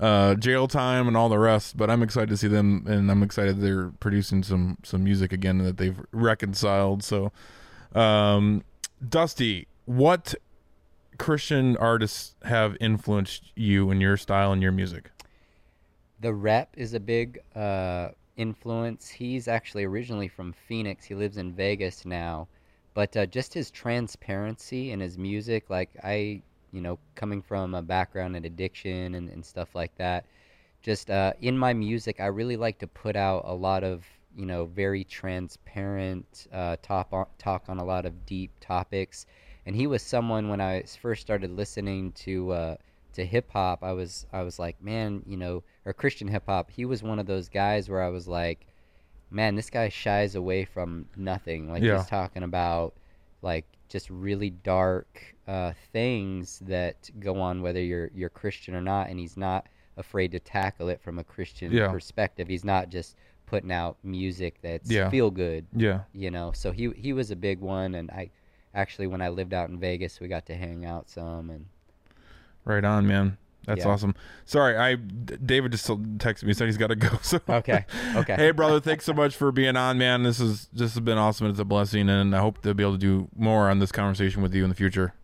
[0.00, 1.76] uh, jail time and all the rest.
[1.76, 5.58] But I'm excited to see them, and I'm excited they're producing some some music again
[5.58, 7.02] that they've reconciled.
[7.02, 7.32] So,
[7.94, 8.62] um,
[9.06, 10.34] Dusty, what
[11.18, 15.10] Christian artists have influenced you in your style and your music?
[16.20, 19.08] The rep is a big uh, influence.
[19.08, 21.04] He's actually originally from Phoenix.
[21.04, 22.48] He lives in Vegas now,
[22.94, 26.42] but uh, just his transparency and his music, like I,
[26.72, 30.24] you know, coming from a background in addiction and, and stuff like that,
[30.82, 34.04] just uh, in my music, I really like to put out a lot of,
[34.36, 39.26] you know, very transparent uh, top on, talk on a lot of deep topics.
[39.66, 42.50] And he was someone when I first started listening to.
[42.52, 42.76] Uh,
[43.14, 46.68] to hip hop, I was I was like, man, you know, or Christian hip hop.
[46.68, 48.66] He was one of those guys where I was like,
[49.30, 51.70] man, this guy shies away from nothing.
[51.70, 51.98] Like Yeah.
[51.98, 52.94] he's talking about
[53.40, 59.08] like just really dark uh, things that go on whether you're you're Christian or not,
[59.10, 61.92] and he's not afraid to tackle it from a Christian Yeah.
[61.92, 62.48] perspective.
[62.48, 63.14] He's not just
[63.46, 65.08] putting out music that's Yeah.
[65.08, 65.66] feel good.
[65.72, 66.00] Yeah.
[66.12, 68.30] You know, so he he was a big one, and I
[68.74, 71.66] actually when I lived out in Vegas, we got to hang out some and.
[72.64, 73.36] Right on, man.
[73.66, 73.88] That's Yeah.
[73.92, 74.14] awesome.
[74.44, 77.08] Sorry, I David just texted me said he's got to go.
[77.22, 78.34] So Okay, okay.
[78.36, 80.22] hey, brother, thanks so much for being on, man.
[80.22, 81.46] This is this has been awesome.
[81.48, 84.42] It's a blessing, and I hope to be able to do more on this conversation
[84.42, 85.14] with you in the future.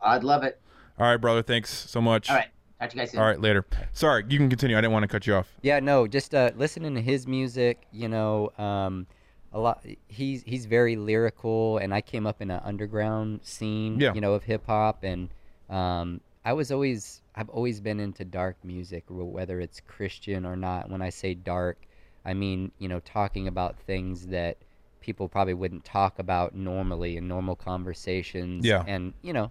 [0.00, 0.60] I'd love it.
[0.98, 1.42] All right, brother.
[1.42, 2.30] Thanks so much.
[2.30, 2.48] All right,
[2.80, 3.20] talk to you guys soon.
[3.20, 3.66] All right, later.
[3.92, 4.76] Sorry, you can continue.
[4.78, 5.52] I didn't want to cut you off.
[5.62, 9.06] Yeah, no, just uh, listening to his music, you know, um,
[9.52, 9.84] a lot.
[10.08, 14.14] He's he's very lyrical, and I came up in an underground scene, Yeah.
[14.14, 15.28] you know, of hip hop, and
[15.68, 20.90] um, I was always I've always been into dark music, whether it's Christian or not.
[20.90, 21.78] When I say dark,
[22.24, 24.56] I mean you know talking about things that
[25.00, 28.64] people probably wouldn't talk about normally in normal conversations.
[28.64, 28.84] Yeah.
[28.86, 29.50] and you know.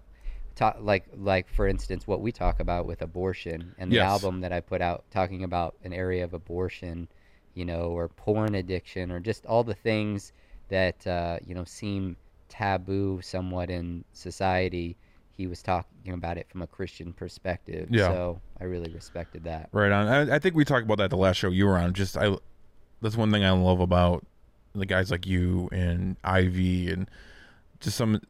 [0.55, 4.09] Talk, like like for instance what we talk about with abortion and the Yes.
[4.09, 7.07] album that I put out talking about an area of abortion,
[7.59, 10.31] you know, or porn addiction, or just all the things
[10.69, 12.15] that uh, you know seem
[12.47, 14.95] taboo somewhat in society.
[15.31, 18.07] He was talking about it from a Christian perspective, Yeah.
[18.07, 19.69] so I really respected that.
[19.71, 20.07] Right on.
[20.07, 21.93] I, I think we talked about that the last show you were on.
[21.93, 22.35] Just I,
[23.01, 24.25] that's one thing I love about
[24.75, 27.09] the guys like you and Ivy and
[27.79, 28.21] just some,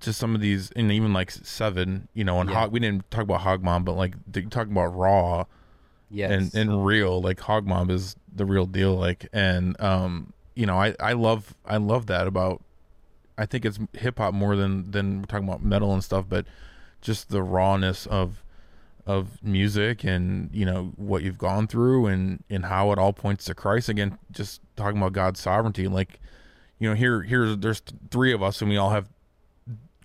[0.00, 2.08] just some of these, and even like Seven.
[2.14, 2.56] You know, and Yeah.
[2.60, 5.44] Hog, we didn't talk about Hog Mob, but like they talk about Raw.
[6.10, 6.30] Yes.
[6.30, 10.78] and and real like hog mob is the real deal like and um you know
[10.78, 12.62] i i love i love that about
[13.38, 16.46] i think it's hip hop more than than we're talking about metal and stuff but
[17.00, 18.42] just the rawness of
[19.06, 23.44] of music and you know what you've gone through and and how it all points
[23.44, 23.88] to christ.
[23.88, 26.20] Again just talking about god's sovereignty like
[26.78, 29.08] you know here here there's three of us and we all have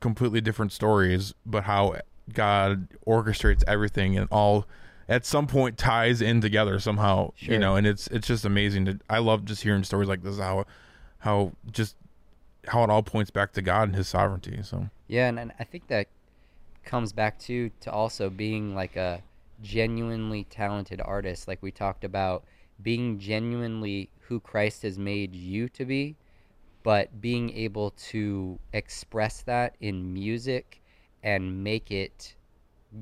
[0.02, 1.96] completely different stories but how
[2.34, 4.66] god orchestrates everything and all
[5.10, 8.98] at some point ties in together somehow you know and it's it's just amazing to
[9.10, 10.64] i love just hearing stories like this how
[11.18, 11.98] how just
[12.68, 14.90] how it all points back to god and his sovereignty so.
[15.10, 16.08] Yeah, and, and I think that
[16.86, 19.22] comes back to to also being like a
[19.62, 22.46] genuinely talented artist, like we talked about,
[22.82, 26.16] being genuinely who Christ has made you to be,
[26.84, 30.82] but being able to express that in music
[31.24, 32.36] and make it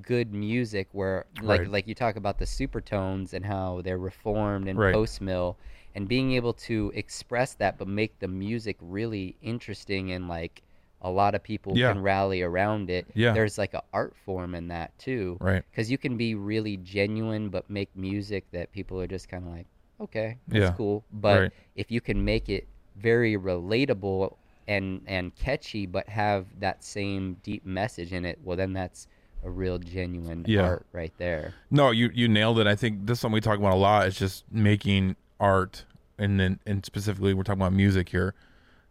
[0.02, 1.70] good music where like Right.
[1.72, 4.94] like you talk about the supertones and how they're reformed and Right.
[4.94, 5.58] post mill
[5.96, 10.62] and being able to express that but make the music really interesting and like
[11.02, 11.94] a lot of people Yeah.
[11.94, 13.34] can rally around it Yeah.
[13.34, 15.64] there's like an art form in that too Right.
[15.72, 19.54] because you can be really genuine but make music that people are just kind of
[19.54, 19.68] like
[20.02, 20.74] okay that's Yeah.
[20.74, 21.52] cool but Right.
[21.76, 22.68] if you can make it
[22.98, 24.36] very relatable
[24.68, 29.08] and and catchy but have that same deep message in it well then that's
[29.48, 30.64] a real genuine Yeah.
[30.64, 31.54] art right there.
[31.72, 32.68] No, you you nailed it.
[32.68, 34.08] I think this is something we talk about a lot.
[34.08, 35.86] Is just making art,
[36.18, 38.36] and then and specifically we're talking about music here,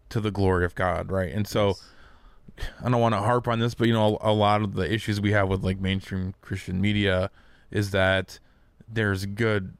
[0.08, 1.30] to the glory of God, right?
[1.32, 1.74] And so,
[2.82, 4.90] I don't want to harp on this, but you know, a, a lot of the
[4.90, 7.30] issues we have with like mainstream Christian media
[7.70, 8.38] is that
[8.88, 9.76] there's good,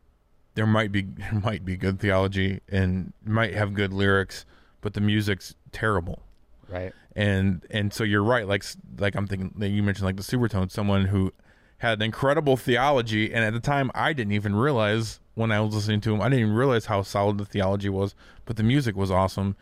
[0.57, 4.45] there might be there might be good theology and might have good lyrics,
[4.83, 6.23] but the music's terrible
[6.69, 6.93] Right.
[7.15, 8.65] and and so you're right like
[8.99, 11.33] like i'm thinking you mentioned like the supertone someone who
[11.79, 15.75] had an incredible theology and at the time i didn't even realize when i was
[15.75, 18.15] listening to him i didn't even realize how solid the theology was
[18.45, 19.55] but the music was awesome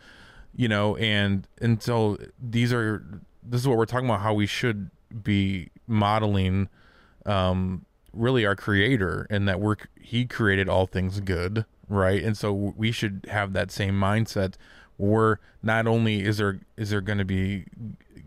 [0.55, 3.03] you know and and so these are
[3.43, 4.89] this is what we're talking about how we should
[5.21, 6.67] be modeling
[7.25, 12.51] um really our creator and that we're he created all things good right and so
[12.53, 14.55] we should have that same mindset
[14.97, 17.65] where not only is there is there going to be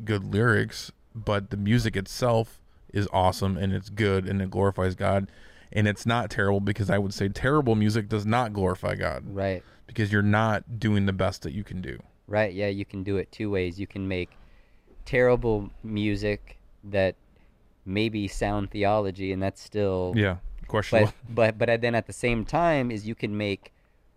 [0.05, 2.61] good lyrics but the music itself
[2.93, 5.29] is awesome and it's good and it glorifies god
[5.73, 9.62] and it's not terrible because i would say terrible music does not glorify god Right.
[9.87, 11.99] because you're not doing the best that you can do
[12.31, 12.53] Right.
[12.53, 13.81] Yeah, you can do it two ways.
[13.81, 14.29] You can make
[15.07, 17.14] terrible music that
[17.87, 22.45] maybe sound theology, and that's still yeah questionable But but but then at the same
[22.45, 23.73] time is you can make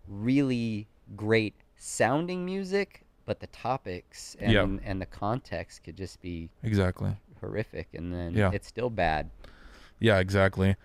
[0.06, 0.86] really
[1.16, 4.66] great sounding music, but the topics and Yeah.
[4.84, 8.50] and the context could just be exactly horrific, and then Yeah.
[8.52, 9.30] it's still bad.
[9.98, 10.76] Yeah, exactly.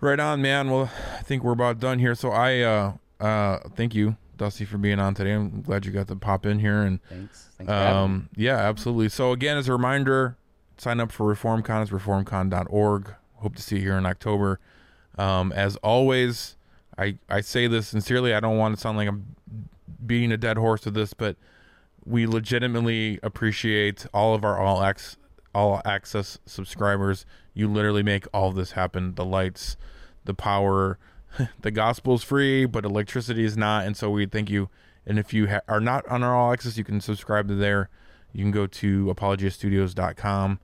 [0.00, 0.70] Right on, man.
[0.70, 0.88] Well,
[1.18, 2.14] I think we're about done here.
[2.14, 5.32] So I uh uh thank you, Dusty, for being on today.
[5.32, 7.48] I'm glad you got to pop in here and Thanks.
[7.58, 7.98] Thanks for having me.
[8.04, 9.08] um yeah, absolutely.
[9.08, 10.36] So again, as a reminder,
[10.78, 11.82] sign up for ReformCon.
[11.82, 13.14] It's reformcon.org.
[13.36, 14.60] Hope to see you here in October.
[15.18, 16.56] Um, as always,
[16.96, 18.32] I I say this sincerely.
[18.32, 19.34] I don't want to sound like I'm
[20.04, 21.36] beating a dead horse with this, but
[22.04, 25.16] we legitimately appreciate all of our all ac-
[25.54, 27.24] all access subscribers.
[27.54, 29.14] You literally make all this happen.
[29.14, 29.76] The lights,
[30.24, 30.98] the power,
[31.60, 34.68] the gospel's free, but electricity is not, and so we thank you.
[35.06, 37.88] And if you ha- are not on our all access, you can subscribe to there.
[38.32, 40.60] You can go to apologiastudios.com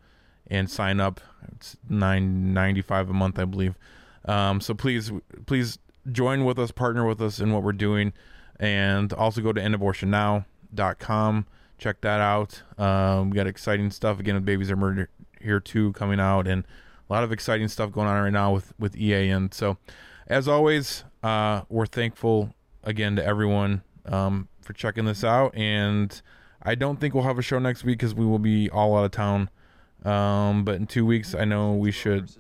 [0.49, 1.20] and sign up.
[1.53, 3.76] It's nine ninety five a month, I believe.
[4.24, 5.12] Um, so please,
[5.47, 5.78] please
[6.11, 8.12] join with us, partner with us in what we're doing,
[8.61, 11.46] and also go to endabortionnow.com.
[11.78, 12.62] Check that out.
[12.78, 15.08] Um, we got exciting stuff again with Babies Are Murdered
[15.40, 16.64] here too coming out, and
[17.08, 19.30] a lot of exciting stuff going on right now with with EA.
[19.30, 19.78] And so,
[20.26, 22.54] as always, uh, we're thankful
[22.84, 25.56] again to everyone um, for checking this out.
[25.56, 26.20] And
[26.62, 29.04] I don't think we'll have a show next week because we will be all out
[29.06, 29.48] of town.
[30.04, 32.30] Um, but in two weeks, I know we should.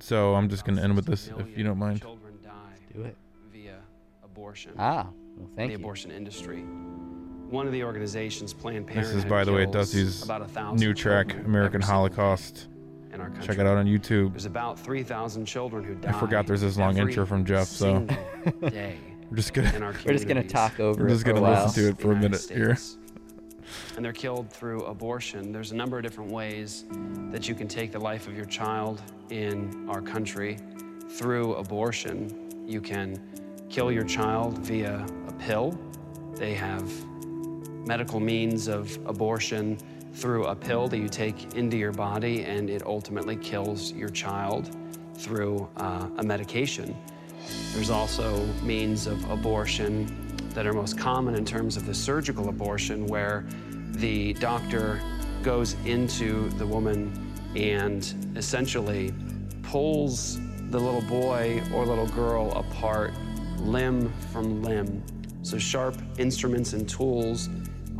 [0.00, 2.00] So I'm just gonna end with this, if you don't mind.
[2.00, 2.50] Children die
[2.94, 3.16] Do it.
[3.52, 3.76] via
[4.22, 4.72] abortion.
[4.78, 5.06] Ah,
[5.36, 5.84] well, thank the you.
[5.84, 6.62] abortion industry.
[7.48, 10.46] One of the organizations, Planned Parenthood, This is, by the way, kills Dusty's about a
[10.48, 12.68] thousand new track, children American every single day Holocaust.
[13.12, 13.46] in our country.
[13.46, 14.32] Check it out on YouTube.
[14.32, 16.08] There's about 3,000 children who die.
[16.08, 18.04] I forgot there's this long every intro from Jeff, so
[18.44, 18.98] single day
[19.30, 20.52] we're just gonna in our We're just gonna communities.
[20.52, 21.64] talk over we're it just for a gonna while.
[21.66, 22.76] listen to it for a the minute United here.
[22.76, 22.98] States.
[23.96, 25.50] And they're killed through abortion.
[25.52, 26.84] There's a number of different ways
[27.32, 30.58] that you can take the life of your child in our country
[31.10, 32.64] through abortion.
[32.66, 33.20] You can
[33.68, 35.78] kill your child via a pill.
[36.34, 36.90] They have
[37.86, 39.78] medical means of abortion
[40.12, 44.76] through a pill that you take into your body, and it ultimately kills your child
[45.14, 46.96] through uh, a medication.
[47.72, 50.06] There's also means of abortion
[50.54, 53.46] that are most common in terms of the surgical abortion, where
[53.92, 55.00] the doctor
[55.42, 57.12] goes into the woman
[57.54, 59.12] and essentially
[59.62, 60.38] pulls
[60.70, 63.12] the little boy or little girl apart
[63.58, 65.02] limb from limb.
[65.46, 67.48] So sharp instruments and tools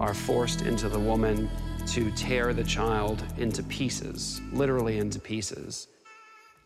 [0.00, 1.48] are forced into the woman
[1.86, 5.86] to tear the child into pieces, literally into pieces.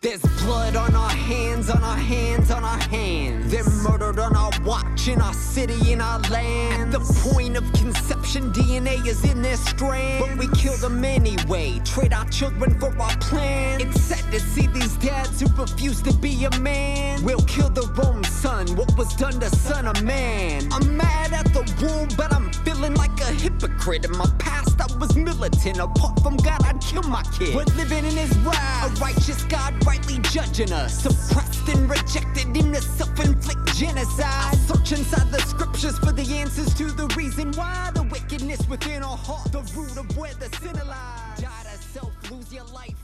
[0.03, 3.53] There's blood on our hands, on our hands, on our hands.
[3.53, 6.95] They're murdered on our watch, in our city, in our land.
[6.95, 10.25] At the point of conception, DNA is in their strand.
[10.27, 13.83] But we kill them anyway, trade our children for our plan.
[13.83, 17.23] It's sad to see these dads who refuse to be a man.
[17.23, 20.67] We'll kill their own son, what was done to son of man.
[20.73, 24.07] I'm mad at the womb, but I'm feeling like a hypocrite.
[24.07, 25.79] In my past, I was militant.
[25.79, 27.55] Apart from God, I'd kill my kid.
[27.55, 28.99] We're living in his wrath.
[28.99, 31.03] A righteous God rightly judging us.
[31.03, 34.53] Suppressed and rejected in the self-inflict genocide.
[34.53, 39.03] I search inside the scriptures for the answers to the reason why the wickedness within
[39.03, 41.41] our heart, the root of where the sin lies.
[41.41, 43.00] Die to self, lose your life.